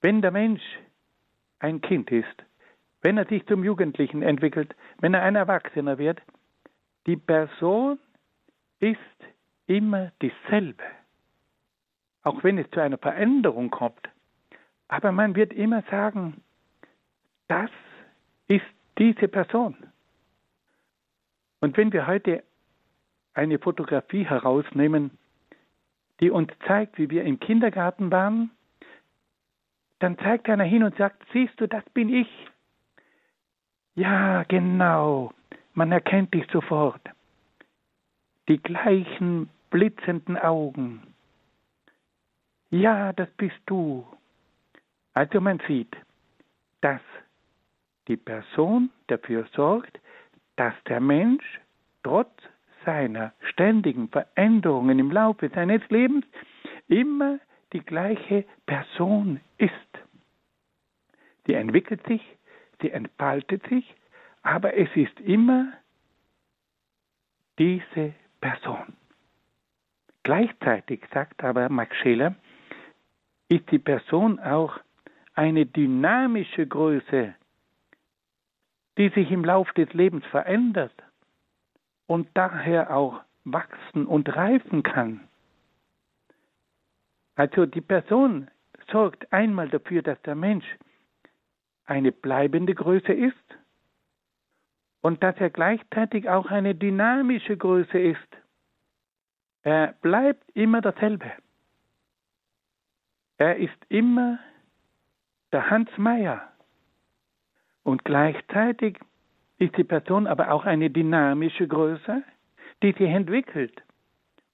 Wenn 0.01 0.21
der 0.21 0.31
Mensch 0.31 0.63
ein 1.59 1.81
Kind 1.81 2.11
ist, 2.11 2.43
wenn 3.01 3.17
er 3.17 3.25
sich 3.25 3.45
zum 3.47 3.63
Jugendlichen 3.63 4.21
entwickelt, 4.21 4.75
wenn 4.99 5.13
er 5.13 5.23
ein 5.23 5.35
Erwachsener 5.35 5.97
wird, 5.97 6.21
die 7.05 7.15
Person 7.15 7.99
ist 8.79 8.97
immer 9.65 10.11
dieselbe. 10.21 10.83
Auch 12.23 12.43
wenn 12.43 12.57
es 12.57 12.69
zu 12.71 12.81
einer 12.81 12.97
Veränderung 12.97 13.69
kommt. 13.69 14.09
Aber 14.87 15.11
man 15.11 15.35
wird 15.35 15.53
immer 15.53 15.83
sagen, 15.89 16.41
das 17.47 17.69
ist 18.47 18.65
diese 18.97 19.27
Person. 19.27 19.75
Und 21.59 21.77
wenn 21.77 21.91
wir 21.91 22.07
heute 22.07 22.43
eine 23.33 23.59
Fotografie 23.59 24.25
herausnehmen, 24.25 25.17
die 26.19 26.31
uns 26.31 26.51
zeigt, 26.65 26.97
wie 26.97 27.09
wir 27.09 27.23
im 27.23 27.39
Kindergarten 27.39 28.11
waren, 28.11 28.51
dann 29.99 30.17
zeigt 30.19 30.49
einer 30.49 30.63
hin 30.63 30.83
und 30.83 30.95
sagt, 30.97 31.23
siehst 31.33 31.59
du, 31.59 31.67
das 31.67 31.83
bin 31.91 32.09
ich. 32.13 32.29
Ja, 33.95 34.43
genau, 34.43 35.33
man 35.73 35.91
erkennt 35.91 36.33
dich 36.33 36.45
sofort. 36.51 37.01
Die 38.47 38.61
gleichen 38.61 39.49
blitzenden 39.69 40.37
Augen. 40.37 41.13
Ja, 42.69 43.13
das 43.13 43.29
bist 43.31 43.59
du. 43.65 44.05
Also 45.13 45.41
man 45.41 45.59
sieht, 45.67 45.95
dass 46.81 47.01
die 48.07 48.17
Person 48.17 48.91
dafür 49.07 49.47
sorgt, 49.53 49.99
dass 50.57 50.73
der 50.87 50.99
Mensch 50.99 51.59
trotz 52.03 52.31
seiner 52.85 53.33
ständigen 53.41 54.09
Veränderungen 54.09 54.99
im 54.99 55.11
Laufe 55.11 55.49
seines 55.49 55.81
Lebens 55.89 56.25
immer 56.87 57.39
die 57.74 57.82
gleiche 57.82 58.45
Person 58.65 59.39
ist. 59.57 59.72
Sie 61.45 61.53
entwickelt 61.53 62.05
sich, 62.07 62.22
sie 62.82 62.91
entfaltet 62.91 63.68
sich, 63.68 63.95
aber 64.41 64.76
es 64.76 64.89
ist 64.95 65.20
immer 65.20 65.74
diese 67.57 68.13
Person. 68.41 68.93
Gleichzeitig, 70.24 71.01
sagt 71.13 71.43
aber 71.43 71.70
Max 71.70 71.95
Scheler, 71.97 72.36
ist 73.49 73.70
die 73.72 73.80
Person 73.80 74.39
auch 74.39 74.78
eine 75.34 75.65
dynamische 75.65 76.68
Größe, 76.68 77.34
die 78.97 79.09
sich 79.09 79.32
im 79.32 79.45
Lauf 79.45 79.72
des 79.74 79.93
Lebens 79.93 80.26
verändert 80.26 80.93
und 82.07 82.28
daher 82.34 82.95
auch 82.95 83.22
wachsen 83.45 84.05
und 84.05 84.36
reifen 84.36 84.84
kann. 84.84 85.28
Also 87.38 87.67
die 87.67 87.81
Person 87.81 88.49
sorgt 88.91 89.31
einmal 89.31 89.69
dafür, 89.69 90.01
dass 90.01 90.19
der 90.23 90.33
Mensch 90.33 90.65
eine 91.85 92.11
bleibende 92.11 92.73
Größe 92.73 93.13
ist 93.13 93.35
und 95.01 95.21
dass 95.21 95.38
er 95.38 95.51
gleichzeitig 95.51 96.27
auch 96.27 96.47
eine 96.47 96.73
dynamische 96.73 97.55
Größe 97.55 97.99
ist. 97.99 98.27
Er 99.61 99.93
bleibt 100.01 100.49
immer 100.55 100.81
dasselbe. 100.81 101.31
Er 103.38 103.57
ist 103.57 103.77
immer 103.88 104.39
der 105.51 105.69
Hans 105.69 105.95
Meyer. 105.95 106.41
Und 107.83 108.03
gleichzeitig 108.03 108.97
ist 109.59 109.77
die 109.77 109.83
Person 109.83 110.25
aber 110.25 110.51
auch 110.51 110.65
eine 110.65 110.89
dynamische 110.89 111.67
Größe, 111.67 112.23
die 112.81 112.93
sich 112.93 113.09
entwickelt. 113.09 113.83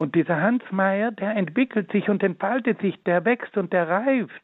Und 0.04 0.16
dieser 0.16 0.42
Hans 0.42 0.64
Meyer, 0.70 1.12
der 1.12 1.34
entwickelt 1.38 1.90
sich 1.94 2.10
und 2.10 2.22
entfaltet 2.24 2.82
sich, 2.82 3.02
der 3.04 3.24
wächst 3.24 3.56
und 3.56 3.72
der 3.72 3.88
reift. 3.88 4.44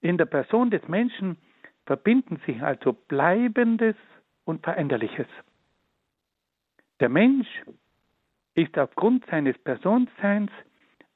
In 0.00 0.16
der 0.16 0.24
Person 0.24 0.70
des 0.70 0.88
Menschen 0.88 1.36
verbinden 1.84 2.40
sich 2.46 2.62
also 2.62 2.94
Bleibendes 2.94 3.96
und 4.44 4.64
Veränderliches. 4.64 5.26
Der 7.00 7.10
Mensch 7.10 7.46
ist 8.54 8.78
aufgrund 8.78 9.26
seines 9.26 9.58
Personseins 9.58 10.50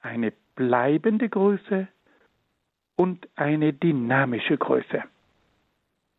eine 0.03 0.35
bleibende 0.55 1.30
Größe 1.30 1.89
und 2.97 3.26
eine 3.35 3.72
dynamische 3.72 4.59
Größe. 4.59 5.05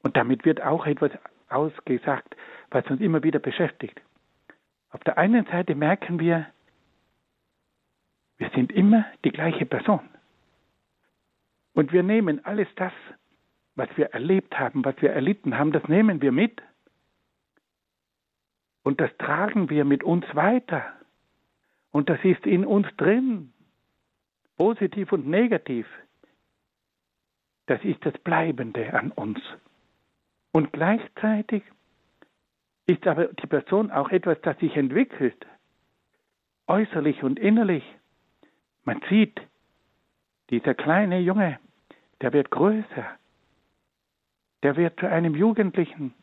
Und 0.01 0.17
damit 0.17 0.45
wird 0.45 0.63
auch 0.63 0.87
etwas 0.87 1.11
ausgesagt, 1.47 2.35
was 2.71 2.87
uns 2.87 3.01
immer 3.01 3.21
wieder 3.21 3.37
beschäftigt. 3.37 4.01
Auf 4.95 5.03
der 5.03 5.17
einen 5.17 5.45
Seite 5.47 5.75
merken 5.75 6.21
wir, 6.21 6.45
wir 8.37 8.49
sind 8.51 8.71
immer 8.71 9.05
die 9.25 9.31
gleiche 9.31 9.65
Person. 9.65 9.99
Und 11.73 11.91
wir 11.91 12.01
nehmen 12.01 12.45
alles 12.45 12.69
das, 12.77 12.93
was 13.75 13.89
wir 13.97 14.13
erlebt 14.13 14.57
haben, 14.57 14.85
was 14.85 14.95
wir 15.01 15.11
erlitten 15.11 15.57
haben, 15.57 15.73
das 15.73 15.85
nehmen 15.89 16.21
wir 16.21 16.31
mit. 16.31 16.61
Und 18.83 19.01
das 19.01 19.11
tragen 19.17 19.69
wir 19.69 19.83
mit 19.83 20.01
uns 20.01 20.23
weiter. 20.33 20.93
Und 21.91 22.07
das 22.07 22.23
ist 22.23 22.45
in 22.45 22.65
uns 22.65 22.87
drin, 22.95 23.51
positiv 24.55 25.11
und 25.11 25.27
negativ. 25.27 25.87
Das 27.65 27.83
ist 27.83 28.05
das 28.05 28.17
Bleibende 28.19 28.93
an 28.93 29.11
uns. 29.11 29.41
Und 30.53 30.71
gleichzeitig 30.71 31.63
ist 32.87 33.05
aber 33.07 33.27
die 33.27 33.47
Person 33.47 33.91
auch 33.91 34.09
etwas, 34.09 34.39
das 34.41 34.57
sich 34.59 34.75
entwickelt, 34.75 35.45
äußerlich 36.67 37.23
und 37.23 37.39
innerlich. 37.39 37.83
Man 38.83 39.01
sieht, 39.09 39.39
dieser 40.49 40.75
kleine 40.75 41.19
Junge, 41.19 41.59
der 42.21 42.33
wird 42.33 42.51
größer, 42.51 43.05
der 44.63 44.75
wird 44.75 44.99
zu 44.99 45.09
einem 45.09 45.35
Jugendlichen, 45.35 46.13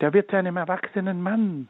der 0.00 0.12
wird 0.12 0.30
zu 0.30 0.36
einem 0.36 0.56
erwachsenen 0.56 1.22
Mann. 1.22 1.68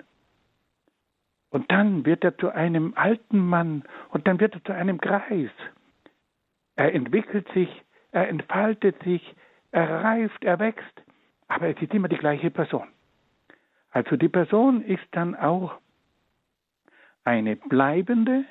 Und 1.50 1.70
dann 1.72 2.06
wird 2.06 2.22
er 2.22 2.38
zu 2.38 2.50
einem 2.50 2.94
alten 2.94 3.38
Mann 3.38 3.82
und 4.10 4.28
dann 4.28 4.38
wird 4.38 4.54
er 4.54 4.64
zu 4.64 4.72
einem 4.72 4.98
Greis. 4.98 5.50
Er 6.76 6.94
entwickelt 6.94 7.48
sich, 7.52 7.68
er 8.12 8.28
entfaltet 8.28 9.02
sich, 9.02 9.34
er 9.72 10.04
reift, 10.04 10.44
er 10.44 10.60
wächst 10.60 11.00
aber 11.50 11.68
es 11.68 11.82
ist 11.82 11.92
immer 11.92 12.08
die 12.08 12.16
gleiche 12.16 12.50
Person. 12.50 12.86
Also 13.90 14.16
die 14.16 14.28
Person 14.28 14.82
ist 14.82 15.06
dann 15.12 15.34
auch 15.34 15.78
eine 17.24 17.56
bleibende 17.56 18.44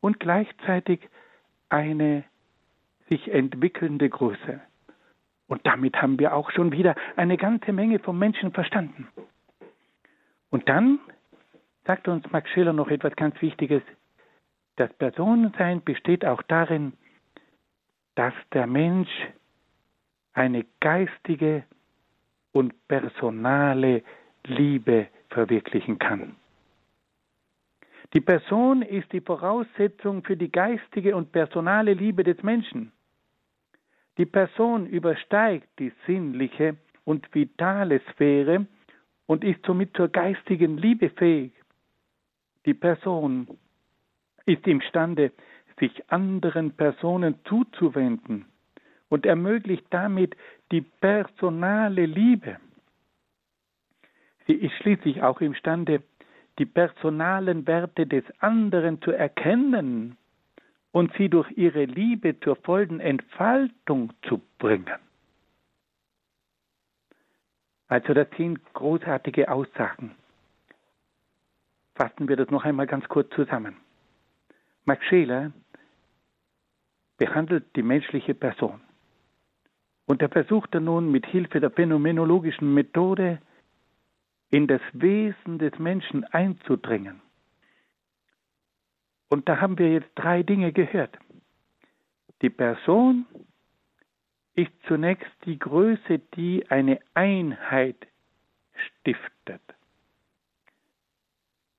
und 0.00 0.20
gleichzeitig 0.20 1.08
eine 1.68 2.24
sich 3.08 3.28
entwickelnde 3.32 4.08
Größe. 4.08 4.60
Und 5.48 5.66
damit 5.66 6.00
haben 6.00 6.18
wir 6.18 6.34
auch 6.34 6.50
schon 6.52 6.72
wieder 6.72 6.94
eine 7.16 7.36
ganze 7.36 7.72
Menge 7.72 7.98
vom 7.98 8.18
Menschen 8.18 8.52
verstanden. 8.52 9.08
Und 10.50 10.68
dann 10.68 11.00
sagt 11.84 12.08
uns 12.08 12.30
Max 12.30 12.48
Schiller 12.50 12.72
noch 12.72 12.88
etwas 12.88 13.16
ganz 13.16 13.40
Wichtiges. 13.42 13.82
Das 14.76 14.92
Personensein 14.94 15.82
besteht 15.82 16.24
auch 16.24 16.42
darin, 16.42 16.92
dass 18.14 18.34
der 18.52 18.66
Mensch 18.66 19.10
eine 20.32 20.64
geistige 20.80 21.64
und 22.52 22.74
personale 22.88 24.02
Liebe 24.46 25.08
verwirklichen 25.28 25.98
kann. 25.98 26.36
Die 28.12 28.20
Person 28.20 28.82
ist 28.82 29.12
die 29.12 29.20
Voraussetzung 29.20 30.24
für 30.24 30.36
die 30.36 30.50
geistige 30.50 31.14
und 31.14 31.30
personale 31.30 31.94
Liebe 31.94 32.24
des 32.24 32.42
Menschen. 32.42 32.90
Die 34.18 34.26
Person 34.26 34.86
übersteigt 34.86 35.68
die 35.78 35.92
sinnliche 36.06 36.76
und 37.04 37.32
vitale 37.32 38.00
Sphäre 38.10 38.66
und 39.26 39.44
ist 39.44 39.64
somit 39.64 39.96
zur 39.96 40.08
geistigen 40.08 40.76
Liebe 40.76 41.10
fähig. 41.10 41.52
Die 42.66 42.74
Person 42.74 43.46
ist 44.44 44.66
imstande, 44.66 45.32
sich 45.78 45.92
anderen 46.10 46.72
Personen 46.72 47.36
zuzuwenden 47.44 48.44
und 49.08 49.24
ermöglicht 49.24 49.86
damit 49.90 50.36
die 50.72 50.82
personale 50.82 52.06
Liebe. 52.06 52.58
Sie 54.50 54.56
ist 54.56 54.74
schließlich 54.78 55.22
auch 55.22 55.40
imstande, 55.40 56.02
die 56.58 56.66
personalen 56.66 57.68
Werte 57.68 58.04
des 58.04 58.24
anderen 58.40 59.00
zu 59.00 59.12
erkennen 59.12 60.16
und 60.90 61.12
sie 61.16 61.28
durch 61.28 61.48
ihre 61.52 61.84
Liebe 61.84 62.40
zur 62.40 62.56
vollen 62.56 62.98
Entfaltung 62.98 64.12
zu 64.26 64.42
bringen. 64.58 64.98
Also 67.86 68.12
das 68.12 68.26
sind 68.36 68.58
großartige 68.74 69.48
Aussagen. 69.52 70.16
Fassen 71.94 72.28
wir 72.28 72.34
das 72.34 72.50
noch 72.50 72.64
einmal 72.64 72.88
ganz 72.88 73.06
kurz 73.08 73.32
zusammen. 73.36 73.76
Max 74.84 75.04
Scheler 75.04 75.52
behandelt 77.18 77.66
die 77.76 77.84
menschliche 77.84 78.34
Person. 78.34 78.80
Und 80.06 80.20
er 80.22 80.28
versucht 80.28 80.74
dann 80.74 80.86
nun 80.86 81.12
mit 81.12 81.24
Hilfe 81.26 81.60
der 81.60 81.70
phänomenologischen 81.70 82.74
Methode 82.74 83.40
in 84.50 84.66
das 84.66 84.80
Wesen 84.92 85.58
des 85.58 85.78
Menschen 85.78 86.24
einzudringen. 86.24 87.20
Und 89.28 89.48
da 89.48 89.60
haben 89.60 89.78
wir 89.78 89.92
jetzt 89.92 90.10
drei 90.16 90.42
Dinge 90.42 90.72
gehört. 90.72 91.16
Die 92.42 92.50
Person 92.50 93.26
ist 94.54 94.72
zunächst 94.88 95.30
die 95.44 95.58
Größe, 95.58 96.18
die 96.34 96.68
eine 96.68 96.98
Einheit 97.14 98.08
stiftet. 98.74 99.62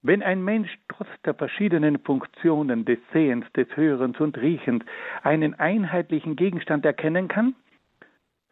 Wenn 0.03 0.23
ein 0.23 0.43
Mensch 0.43 0.79
trotz 0.87 1.09
der 1.25 1.35
verschiedenen 1.35 1.99
Funktionen 1.99 2.85
des 2.85 2.97
Sehens, 3.13 3.45
des 3.53 3.67
Hörens 3.75 4.19
und 4.19 4.37
Riechens 4.37 4.83
einen 5.21 5.53
einheitlichen 5.55 6.35
Gegenstand 6.35 6.85
erkennen 6.85 7.27
kann, 7.27 7.55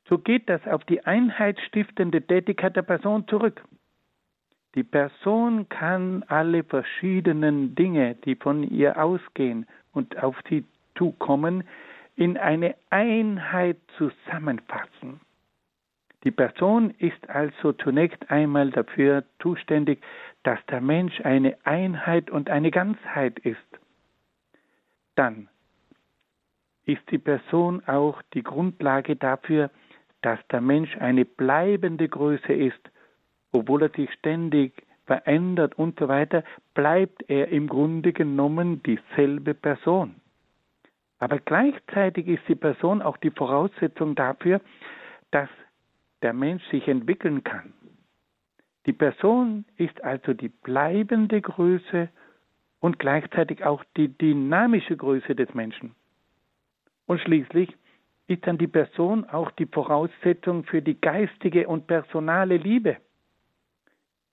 so 0.07 0.17
geht 0.17 0.49
das 0.49 0.65
auf 0.67 0.83
die 0.85 1.05
einheitsstiftende 1.05 2.21
Tätigkeit 2.21 2.75
der 2.75 2.81
Person 2.81 3.27
zurück. 3.27 3.63
Die 4.75 4.83
Person 4.83 5.67
kann 5.69 6.23
alle 6.27 6.63
verschiedenen 6.63 7.73
Dinge, 7.73 8.15
die 8.15 8.35
von 8.35 8.63
ihr 8.63 9.01
ausgehen 9.01 9.65
und 9.93 10.21
auf 10.21 10.35
sie 10.47 10.63
zukommen, 10.95 11.63
in 12.15 12.37
eine 12.37 12.75
Einheit 12.89 13.77
zusammenfassen. 13.97 15.21
Die 16.23 16.31
Person 16.31 16.93
ist 16.99 17.29
also 17.29 17.71
zunächst 17.73 18.29
einmal 18.29 18.69
dafür 18.71 19.23
zuständig, 19.41 20.03
dass 20.43 20.59
der 20.67 20.81
Mensch 20.81 21.19
eine 21.21 21.57
Einheit 21.63 22.29
und 22.29 22.49
eine 22.49 22.71
Ganzheit 22.71 23.39
ist. 23.39 23.57
Dann 25.15 25.47
ist 26.85 27.01
die 27.09 27.17
Person 27.17 27.81
auch 27.87 28.21
die 28.33 28.43
Grundlage 28.43 29.15
dafür, 29.15 29.71
dass 30.21 30.39
der 30.51 30.61
Mensch 30.61 30.95
eine 30.97 31.23
bleibende 31.23 32.09
Größe 32.09 32.53
ist 32.53 32.91
obwohl 33.51 33.83
er 33.83 33.89
sich 33.89 34.11
ständig 34.13 34.73
verändert 35.05 35.77
und 35.77 35.99
so 35.99 36.07
weiter, 36.07 36.43
bleibt 36.73 37.29
er 37.29 37.47
im 37.49 37.67
Grunde 37.67 38.13
genommen 38.13 38.83
dieselbe 38.83 39.53
Person. 39.53 40.15
Aber 41.17 41.39
gleichzeitig 41.39 42.27
ist 42.27 42.47
die 42.47 42.55
Person 42.55 43.01
auch 43.01 43.17
die 43.17 43.31
Voraussetzung 43.31 44.15
dafür, 44.15 44.61
dass 45.31 45.49
der 46.21 46.33
Mensch 46.33 46.63
sich 46.69 46.87
entwickeln 46.87 47.43
kann. 47.43 47.73
Die 48.85 48.93
Person 48.93 49.65
ist 49.77 50.03
also 50.03 50.33
die 50.33 50.49
bleibende 50.49 51.41
Größe 51.41 52.09
und 52.79 52.99
gleichzeitig 52.99 53.65
auch 53.65 53.83
die 53.97 54.07
dynamische 54.07 54.95
Größe 54.95 55.35
des 55.35 55.53
Menschen. 55.53 55.95
Und 57.05 57.19
schließlich 57.21 57.75
ist 58.27 58.45
dann 58.45 58.57
die 58.57 58.67
Person 58.67 59.25
auch 59.25 59.51
die 59.51 59.65
Voraussetzung 59.65 60.63
für 60.63 60.81
die 60.81 60.99
geistige 60.99 61.67
und 61.67 61.87
personale 61.87 62.57
Liebe. 62.57 62.97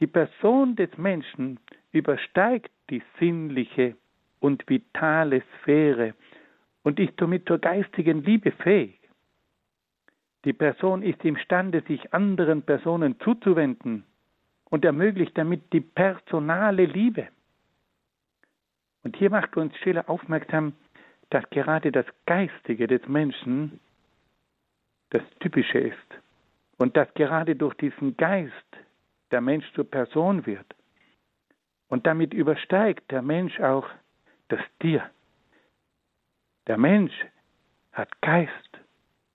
Die 0.00 0.06
Person 0.06 0.76
des 0.76 0.96
Menschen 0.98 1.58
übersteigt 1.92 2.70
die 2.90 3.02
sinnliche 3.18 3.96
und 4.40 4.68
vitale 4.68 5.42
Sphäre 5.60 6.14
und 6.82 7.00
ist 7.00 7.14
somit 7.18 7.48
zur 7.48 7.58
geistigen 7.58 8.22
Liebe 8.22 8.52
fähig. 8.52 9.00
Die 10.44 10.52
Person 10.52 11.02
ist 11.02 11.24
imstande, 11.24 11.82
sich 11.88 12.12
anderen 12.14 12.62
Personen 12.62 13.18
zuzuwenden 13.20 14.04
und 14.70 14.84
ermöglicht 14.84 15.36
damit 15.36 15.72
die 15.72 15.80
personale 15.80 16.84
Liebe. 16.84 17.28
Und 19.02 19.16
hier 19.16 19.30
macht 19.30 19.56
uns 19.56 19.76
Schiller 19.78 20.08
aufmerksam, 20.08 20.74
dass 21.30 21.48
gerade 21.50 21.90
das 21.90 22.06
Geistige 22.26 22.86
des 22.86 23.06
Menschen 23.08 23.80
das 25.10 25.22
Typische 25.40 25.78
ist 25.78 26.20
und 26.76 26.96
dass 26.96 27.12
gerade 27.14 27.56
durch 27.56 27.74
diesen 27.74 28.16
Geist 28.16 28.52
der 29.30 29.40
Mensch 29.40 29.70
zur 29.74 29.90
Person 29.90 30.46
wird. 30.46 30.66
Und 31.88 32.06
damit 32.06 32.34
übersteigt 32.34 33.10
der 33.10 33.22
Mensch 33.22 33.60
auch 33.60 33.88
das 34.48 34.60
Tier. 34.80 35.08
Der 36.66 36.78
Mensch 36.78 37.14
hat 37.92 38.20
Geist 38.22 38.80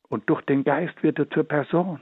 und 0.09 0.29
durch 0.29 0.41
den 0.41 0.63
Geist 0.63 1.01
wird 1.01 1.17
er 1.19 1.29
zur 1.29 1.47
Person. 1.47 2.01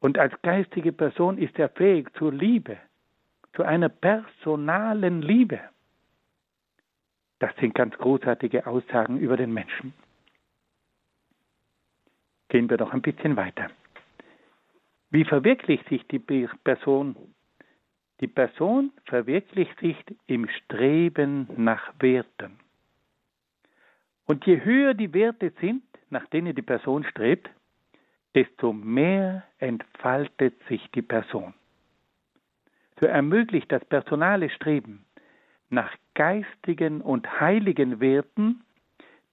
Und 0.00 0.18
als 0.18 0.34
geistige 0.42 0.92
Person 0.92 1.38
ist 1.38 1.58
er 1.58 1.68
fähig 1.68 2.12
zur 2.14 2.32
Liebe, 2.32 2.76
zu 3.54 3.62
einer 3.62 3.88
personalen 3.88 5.22
Liebe. 5.22 5.60
Das 7.38 7.54
sind 7.56 7.74
ganz 7.74 7.96
großartige 7.96 8.66
Aussagen 8.66 9.18
über 9.18 9.36
den 9.36 9.52
Menschen. 9.52 9.94
Gehen 12.48 12.68
wir 12.68 12.76
noch 12.78 12.92
ein 12.92 13.02
bisschen 13.02 13.36
weiter. 13.36 13.70
Wie 15.12 15.24
verwirklicht 15.24 15.86
sich 15.90 16.06
die 16.08 16.18
Person? 16.18 17.14
Die 18.20 18.28
Person 18.28 18.92
verwirklicht 19.04 19.78
sich 19.78 19.96
im 20.26 20.48
Streben 20.48 21.48
nach 21.54 21.92
Werten. 22.00 22.58
Und 24.24 24.46
je 24.46 24.64
höher 24.64 24.94
die 24.94 25.12
Werte 25.12 25.52
sind, 25.60 25.82
nach 26.08 26.26
denen 26.28 26.54
die 26.54 26.62
Person 26.62 27.04
strebt, 27.04 27.50
desto 28.34 28.72
mehr 28.72 29.44
entfaltet 29.58 30.54
sich 30.66 30.90
die 30.92 31.02
Person. 31.02 31.52
So 32.98 33.06
ermöglicht 33.06 33.70
das 33.70 33.84
personale 33.84 34.48
Streben 34.48 35.04
nach 35.68 35.94
geistigen 36.14 37.02
und 37.02 37.38
heiligen 37.38 38.00
Werten 38.00 38.64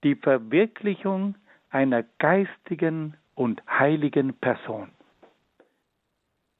die 0.04 0.14
Verwirklichung 0.14 1.36
einer 1.70 2.02
geistigen 2.18 3.16
und 3.34 3.62
heiligen 3.66 4.34
Person. 4.34 4.90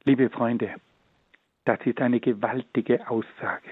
Liebe 0.04 0.30
Freunde, 0.30 0.76
das 1.66 1.78
ist 1.84 2.00
eine 2.00 2.20
gewaltige 2.20 3.08
Aussage. 3.10 3.70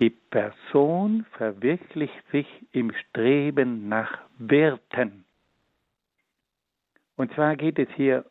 Die 0.00 0.10
Person 0.10 1.24
verwirklicht 1.36 2.28
sich 2.32 2.48
im 2.72 2.92
Streben 2.94 3.88
nach 3.88 4.18
Werten. 4.38 5.24
Und 7.16 7.32
zwar 7.34 7.54
geht 7.54 7.78
es 7.78 7.88
hier 7.90 8.24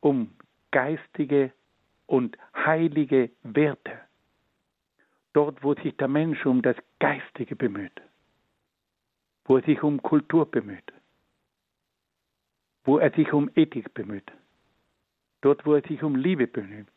um 0.00 0.30
geistige 0.70 1.52
und 2.06 2.38
heilige 2.54 3.30
Werte. 3.42 4.00
Dort, 5.34 5.62
wo 5.62 5.74
sich 5.74 5.94
der 5.98 6.08
Mensch 6.08 6.46
um 6.46 6.62
das 6.62 6.76
Geistige 7.00 7.54
bemüht, 7.54 8.00
wo 9.44 9.58
er 9.58 9.62
sich 9.64 9.82
um 9.82 10.00
Kultur 10.00 10.50
bemüht, 10.50 10.90
wo 12.84 12.98
er 12.98 13.10
sich 13.10 13.30
um 13.34 13.50
Ethik 13.54 13.92
bemüht, 13.92 14.32
dort 15.40 15.64
wo 15.66 15.74
er 15.74 15.82
sich 15.82 16.02
um 16.02 16.16
Liebe 16.16 16.46
bemüht, 16.46 16.88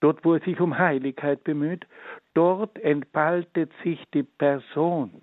dort 0.00 0.24
wo 0.24 0.34
er 0.34 0.40
sich 0.40 0.60
um 0.60 0.78
Heiligkeit 0.78 1.44
bemüht, 1.44 1.86
dort 2.34 2.78
entfaltet 2.78 3.72
sich 3.82 4.02
die 4.12 4.22
Person. 4.22 5.22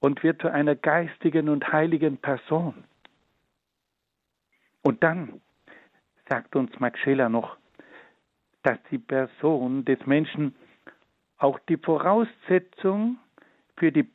und 0.00 0.22
wird 0.22 0.40
zu 0.40 0.48
einer 0.52 0.74
geistigen 0.76 1.48
und 1.48 1.72
heiligen 1.72 2.18
Person. 2.18 2.84
Und 4.82 5.02
dann 5.02 5.40
sagt 6.28 6.54
uns 6.56 6.78
Max 6.78 6.98
Scheler 7.00 7.28
noch, 7.28 7.56
dass 8.62 8.78
die 8.90 8.98
Person 8.98 9.84
des 9.84 10.04
Menschen 10.06 10.54
auch 11.38 11.58
die 11.68 11.76
Voraussetzung 11.76 13.18
für 13.76 13.92
die 13.92 14.06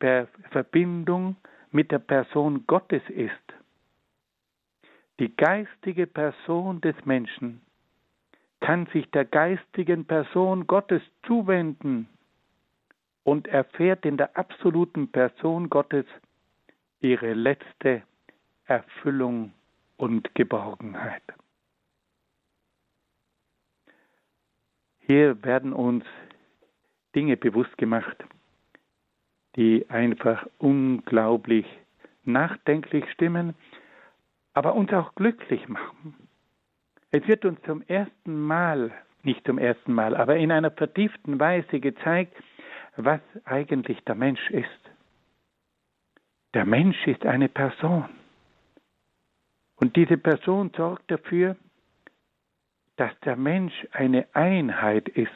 Verbindung 0.51 1.37
mit 1.71 1.91
der 1.91 1.99
Person 1.99 2.65
Gottes 2.67 3.01
ist. 3.09 3.42
Die 5.19 5.35
geistige 5.35 6.07
Person 6.07 6.81
des 6.81 6.95
Menschen 7.05 7.61
kann 8.59 8.87
sich 8.87 9.09
der 9.11 9.25
geistigen 9.25 10.05
Person 10.05 10.67
Gottes 10.67 11.01
zuwenden 11.27 12.07
und 13.23 13.47
erfährt 13.47 14.05
in 14.05 14.17
der 14.17 14.37
absoluten 14.37 15.11
Person 15.11 15.69
Gottes 15.69 16.05
ihre 16.99 17.33
letzte 17.33 18.03
Erfüllung 18.65 19.53
und 19.97 20.33
Geborgenheit. 20.35 21.23
Hier 25.01 25.43
werden 25.43 25.73
uns 25.73 26.05
Dinge 27.13 27.37
bewusst 27.37 27.77
gemacht, 27.77 28.23
die 29.55 29.85
einfach 29.89 30.47
unglaublich 30.57 31.65
nachdenklich 32.23 33.09
stimmen, 33.11 33.53
aber 34.53 34.75
uns 34.75 34.91
auch 34.93 35.15
glücklich 35.15 35.67
machen. 35.67 36.15
Es 37.11 37.27
wird 37.27 37.45
uns 37.45 37.61
zum 37.63 37.83
ersten 37.87 38.39
Mal, 38.39 38.91
nicht 39.23 39.45
zum 39.45 39.57
ersten 39.57 39.93
Mal, 39.93 40.15
aber 40.15 40.37
in 40.37 40.51
einer 40.51 40.71
vertieften 40.71 41.39
Weise 41.39 41.79
gezeigt, 41.79 42.35
was 42.95 43.21
eigentlich 43.45 44.03
der 44.03 44.15
Mensch 44.15 44.49
ist. 44.51 44.69
Der 46.53 46.65
Mensch 46.65 47.07
ist 47.07 47.25
eine 47.25 47.49
Person. 47.49 48.09
Und 49.75 49.95
diese 49.95 50.17
Person 50.17 50.71
sorgt 50.75 51.09
dafür, 51.09 51.55
dass 52.95 53.11
der 53.21 53.35
Mensch 53.35 53.73
eine 53.91 54.27
Einheit 54.33 55.09
ist 55.09 55.31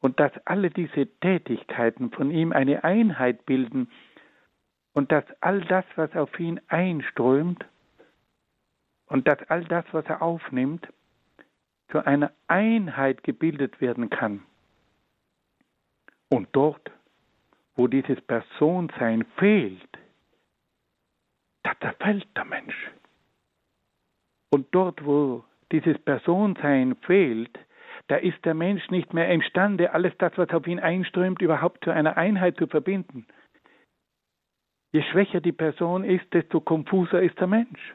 und 0.00 0.18
dass 0.18 0.32
alle 0.46 0.70
diese 0.70 1.06
Tätigkeiten 1.20 2.10
von 2.10 2.30
ihm 2.30 2.52
eine 2.52 2.84
Einheit 2.84 3.44
bilden 3.44 3.90
und 4.94 5.12
dass 5.12 5.24
all 5.40 5.60
das, 5.62 5.84
was 5.96 6.14
auf 6.16 6.38
ihn 6.40 6.58
einströmt 6.68 7.64
und 9.10 9.26
dass 9.28 9.38
all 9.50 9.64
das, 9.64 9.84
was 9.92 10.06
er 10.06 10.22
aufnimmt, 10.22 10.88
zu 11.90 12.04
einer 12.06 12.32
Einheit 12.46 13.22
gebildet 13.24 13.80
werden 13.80 14.08
kann. 14.08 14.42
Und 16.30 16.48
dort, 16.52 16.90
wo 17.74 17.88
dieses 17.88 18.20
Personsein 18.22 19.24
fehlt, 19.36 19.98
da 21.64 21.72
zerfällt 21.80 22.28
der 22.36 22.44
Mensch. 22.44 22.90
Und 24.50 24.68
dort, 24.70 25.04
wo 25.04 25.44
dieses 25.72 25.98
Personsein 25.98 26.96
fehlt, 27.02 27.58
da 28.06 28.16
ist 28.16 28.44
der 28.44 28.54
Mensch 28.54 28.88
nicht 28.90 29.12
mehr 29.12 29.28
imstande, 29.30 29.92
alles 29.92 30.16
das, 30.18 30.32
was 30.36 30.50
auf 30.50 30.66
ihn 30.66 30.78
einströmt, 30.78 31.42
überhaupt 31.42 31.84
zu 31.84 31.90
einer 31.90 32.16
Einheit 32.16 32.56
zu 32.56 32.68
verbinden. 32.68 33.26
Je 34.92 35.02
schwächer 35.02 35.40
die 35.40 35.52
Person 35.52 36.04
ist, 36.04 36.32
desto 36.32 36.60
konfuser 36.60 37.22
ist 37.22 37.38
der 37.38 37.46
Mensch. 37.46 37.94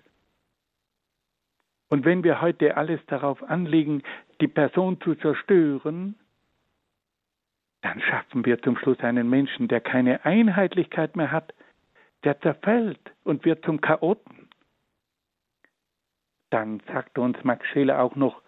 Und 1.95 2.03
wenn 2.03 2.25
wir 2.25 2.41
heute 2.41 2.75
alles 2.75 2.99
darauf 3.07 3.41
anlegen, 3.41 4.03
die 4.41 4.49
Person 4.49 4.99
zu 4.99 5.15
zerstören, 5.15 6.19
dann 7.83 8.01
schaffen 8.01 8.45
wir 8.45 8.61
zum 8.61 8.75
Schluss 8.75 8.99
einen 8.99 9.29
Menschen, 9.29 9.69
der 9.69 9.79
keine 9.79 10.25
Einheitlichkeit 10.25 11.15
mehr 11.15 11.31
hat, 11.31 11.53
der 12.25 12.37
zerfällt 12.41 12.99
und 13.23 13.45
wird 13.45 13.63
zum 13.63 13.79
Chaoten. 13.79 14.49
Dann 16.49 16.81
sagt 16.91 17.17
uns 17.17 17.41
Max 17.45 17.65
Scheler 17.67 18.01
auch 18.01 18.17
noch, 18.17 18.41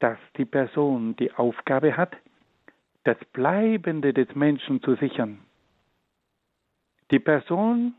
dass 0.00 0.18
die 0.36 0.44
Person 0.44 1.14
die 1.14 1.32
Aufgabe 1.34 1.96
hat, 1.96 2.16
das 3.04 3.18
Bleibende 3.32 4.12
des 4.12 4.34
Menschen 4.34 4.82
zu 4.82 4.96
sichern. 4.96 5.38
Die 7.12 7.20
Person 7.20 7.94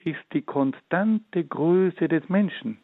ist 0.00 0.20
die 0.34 0.42
konstante 0.42 1.42
Größe 1.46 2.08
des 2.08 2.28
Menschen. 2.28 2.82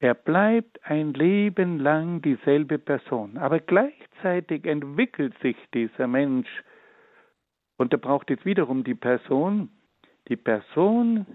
Er 0.00 0.14
bleibt 0.14 0.80
ein 0.84 1.12
Leben 1.12 1.78
lang 1.78 2.22
dieselbe 2.22 2.78
Person, 2.78 3.36
aber 3.36 3.60
gleichzeitig 3.60 4.64
entwickelt 4.64 5.38
sich 5.40 5.56
dieser 5.74 6.06
Mensch 6.06 6.48
und 7.76 7.92
er 7.92 7.98
braucht 7.98 8.30
jetzt 8.30 8.46
wiederum 8.46 8.82
die 8.82 8.94
Person. 8.94 9.68
Die 10.28 10.36
Person 10.36 11.26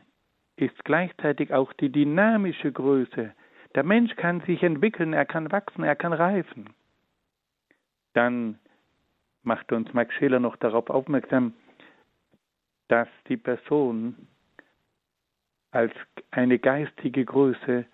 ist 0.55 0.83
gleichzeitig 0.83 1.53
auch 1.53 1.73
die 1.73 1.91
dynamische 1.91 2.71
Größe, 2.71 3.33
der 3.75 3.83
Mensch 3.83 4.15
kann 4.15 4.41
sich 4.41 4.63
entwickeln, 4.63 5.13
er 5.13 5.25
kann 5.25 5.51
wachsen, 5.51 5.83
er 5.83 5.97
kann 5.97 6.13
reifen. 6.13 6.73
Dann 8.13 8.57
macht 9.43 9.71
uns 9.73 9.93
Max 9.93 10.13
Scheler 10.15 10.39
noch 10.39 10.55
darauf 10.55 10.89
aufmerksam, 10.89 11.53
dass 12.87 13.09
die 13.27 13.37
Person 13.37 14.27
als 15.71 15.93
eine 16.31 16.57
geistige 16.57 17.25
Größe 17.25 17.85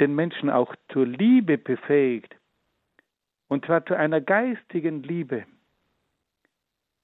den 0.00 0.14
Menschen 0.14 0.50
auch 0.50 0.74
zur 0.90 1.06
Liebe 1.06 1.58
befähigt, 1.58 2.34
und 3.48 3.66
zwar 3.66 3.84
zu 3.84 3.94
einer 3.94 4.20
geistigen 4.20 5.02
Liebe. 5.02 5.44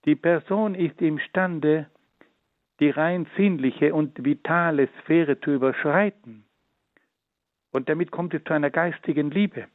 Die 0.04 0.14
Person 0.14 0.74
ist 0.74 1.02
imstande, 1.02 1.86
die 2.80 2.90
rein 2.90 3.26
sinnliche 3.36 3.94
und 3.94 4.24
vitale 4.24 4.88
Sphäre 5.00 5.40
zu 5.40 5.52
überschreiten. 5.52 6.44
Und 7.72 7.88
damit 7.88 8.10
kommt 8.10 8.32
es 8.34 8.44
zu 8.44 8.52
einer 8.52 8.70
geistigen 8.70 9.30
Liebe. 9.30 9.66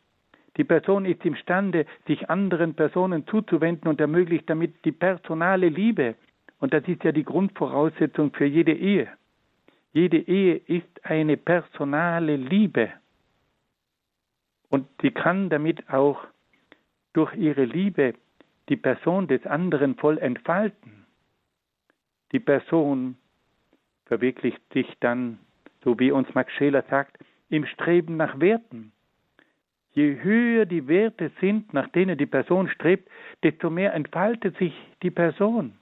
Die 0.58 0.64
Person 0.64 1.06
ist 1.06 1.24
imstande, 1.26 1.86
sich 2.08 2.30
anderen 2.30 2.76
Personen 2.76 3.26
zuzuwenden 3.28 3.88
und 3.88 4.02
ermöglicht 4.02 4.50
damit 4.50 4.84
die 4.86 4.92
personale 4.92 5.70
Liebe. 5.70 6.16
Und 6.60 6.74
das 6.74 6.88
ist 6.88 7.04
ja 7.04 7.12
die 7.12 7.24
Grundvoraussetzung 7.24 8.32
für 8.34 8.46
jede 8.46 8.74
Ehe. 8.74 9.08
Jede 9.94 10.18
Ehe 10.18 10.56
ist 10.56 11.06
eine 11.06 11.38
personale 11.38 12.36
Liebe. 12.36 12.92
Und 14.72 14.88
sie 15.02 15.12
kann 15.12 15.50
damit 15.50 15.90
auch 15.90 16.26
durch 17.14 17.36
ihre 17.36 17.66
Liebe 17.66 18.14
die 18.70 18.78
Person 18.78 19.28
des 19.28 19.46
anderen 19.46 19.96
voll 19.96 20.18
entfalten. 20.18 21.06
Die 22.32 22.40
Person 22.40 23.18
verwirklicht 24.06 24.62
sich 24.74 24.88
dann, 25.02 25.40
so 25.84 26.00
wie 26.00 26.12
uns 26.12 26.34
Max 26.34 26.54
Scheler 26.54 26.84
sagt, 26.90 27.18
im 27.50 27.66
Streben 27.66 28.16
nach 28.16 28.40
Werten. 28.40 28.94
Je 29.92 30.24
höher 30.24 30.66
die 30.66 30.88
Werte 30.88 31.32
sind, 31.42 31.74
nach 31.74 31.90
denen 31.90 32.18
die 32.18 32.26
Person 32.26 32.70
strebt, 32.70 33.10
desto 33.44 33.70
mehr 33.70 33.94
entfaltet 33.94 34.58
sich 34.58 34.74
die 35.04 35.12
Person. 35.12 35.74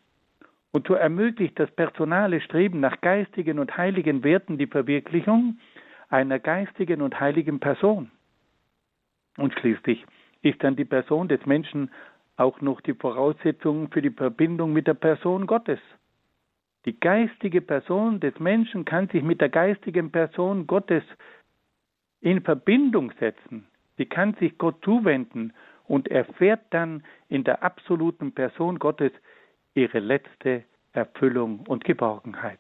Und 0.72 0.88
so 0.88 0.96
ermöglicht 0.96 1.60
das 1.60 1.70
personale 1.70 2.42
Streben 2.42 2.80
nach 2.80 3.02
geistigen 3.02 3.60
und 3.60 3.78
heiligen 3.78 4.24
Werten 4.24 4.58
die 4.58 4.66
Verwirklichung 4.66 5.60
einer 6.10 6.40
geistigen 6.40 7.04
und 7.04 7.20
heiligen 7.20 7.60
Person. 7.60 8.10
Und 9.40 9.54
schließlich 9.54 10.06
ist 10.42 10.64
dann 10.64 10.76
die 10.76 10.86
Person 10.86 11.28
des 11.28 11.46
Menschen 11.46 11.90
auch 12.36 12.62
noch 12.62 12.82
die 12.82 12.94
Voraussetzung 12.94 13.90
für 13.90 14.02
die 14.02 14.12
Verbindung 14.12 14.74
mit 14.74 14.88
der 14.88 14.94
Person 14.94 15.48
Gottes. 15.48 15.80
Die 16.86 17.00
geistige 17.00 17.62
Person 17.62 18.20
des 18.20 18.40
Menschen 18.40 18.86
kann 18.86 19.08
sich 19.10 19.22
mit 19.24 19.42
der 19.42 19.50
geistigen 19.50 20.12
Person 20.12 20.68
Gottes 20.68 21.04
in 22.22 22.42
Verbindung 22.42 23.12
setzen. 23.20 23.68
Sie 23.98 24.06
kann 24.06 24.34
sich 24.36 24.58
Gott 24.58 24.84
zuwenden 24.84 25.54
und 25.88 26.08
erfährt 26.08 26.62
dann 26.70 27.04
in 27.28 27.44
der 27.44 27.64
absoluten 27.64 28.34
Person 28.34 28.80
Gottes 28.80 29.12
ihre 29.74 30.00
letzte 30.00 30.64
Erfüllung 30.94 31.62
und 31.68 31.84
Geborgenheit. 31.84 32.60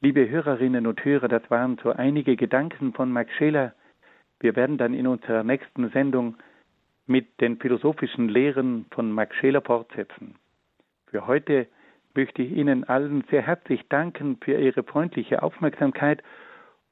Liebe 0.00 0.28
Hörerinnen 0.28 0.86
und 0.86 1.02
Hörer, 1.04 1.28
das 1.28 1.50
waren 1.50 1.78
so 1.82 1.90
einige 1.90 2.36
Gedanken 2.36 2.92
von 2.92 3.10
Max 3.10 3.32
Scheler. 3.34 3.74
Wir 4.44 4.56
werden 4.56 4.76
dann 4.76 4.92
in 4.92 5.06
unserer 5.06 5.42
nächsten 5.42 5.88
Sendung 5.88 6.36
mit 7.06 7.40
den 7.40 7.56
philosophischen 7.56 8.28
Lehren 8.28 8.84
von 8.90 9.10
Max 9.10 9.34
Scheler 9.36 9.62
fortsetzen. 9.62 10.34
Für 11.06 11.26
heute 11.26 11.66
möchte 12.14 12.42
ich 12.42 12.52
Ihnen 12.52 12.84
allen 12.84 13.24
sehr 13.30 13.40
herzlich 13.40 13.80
danken 13.88 14.36
für 14.44 14.60
Ihre 14.60 14.82
freundliche 14.82 15.42
Aufmerksamkeit 15.42 16.22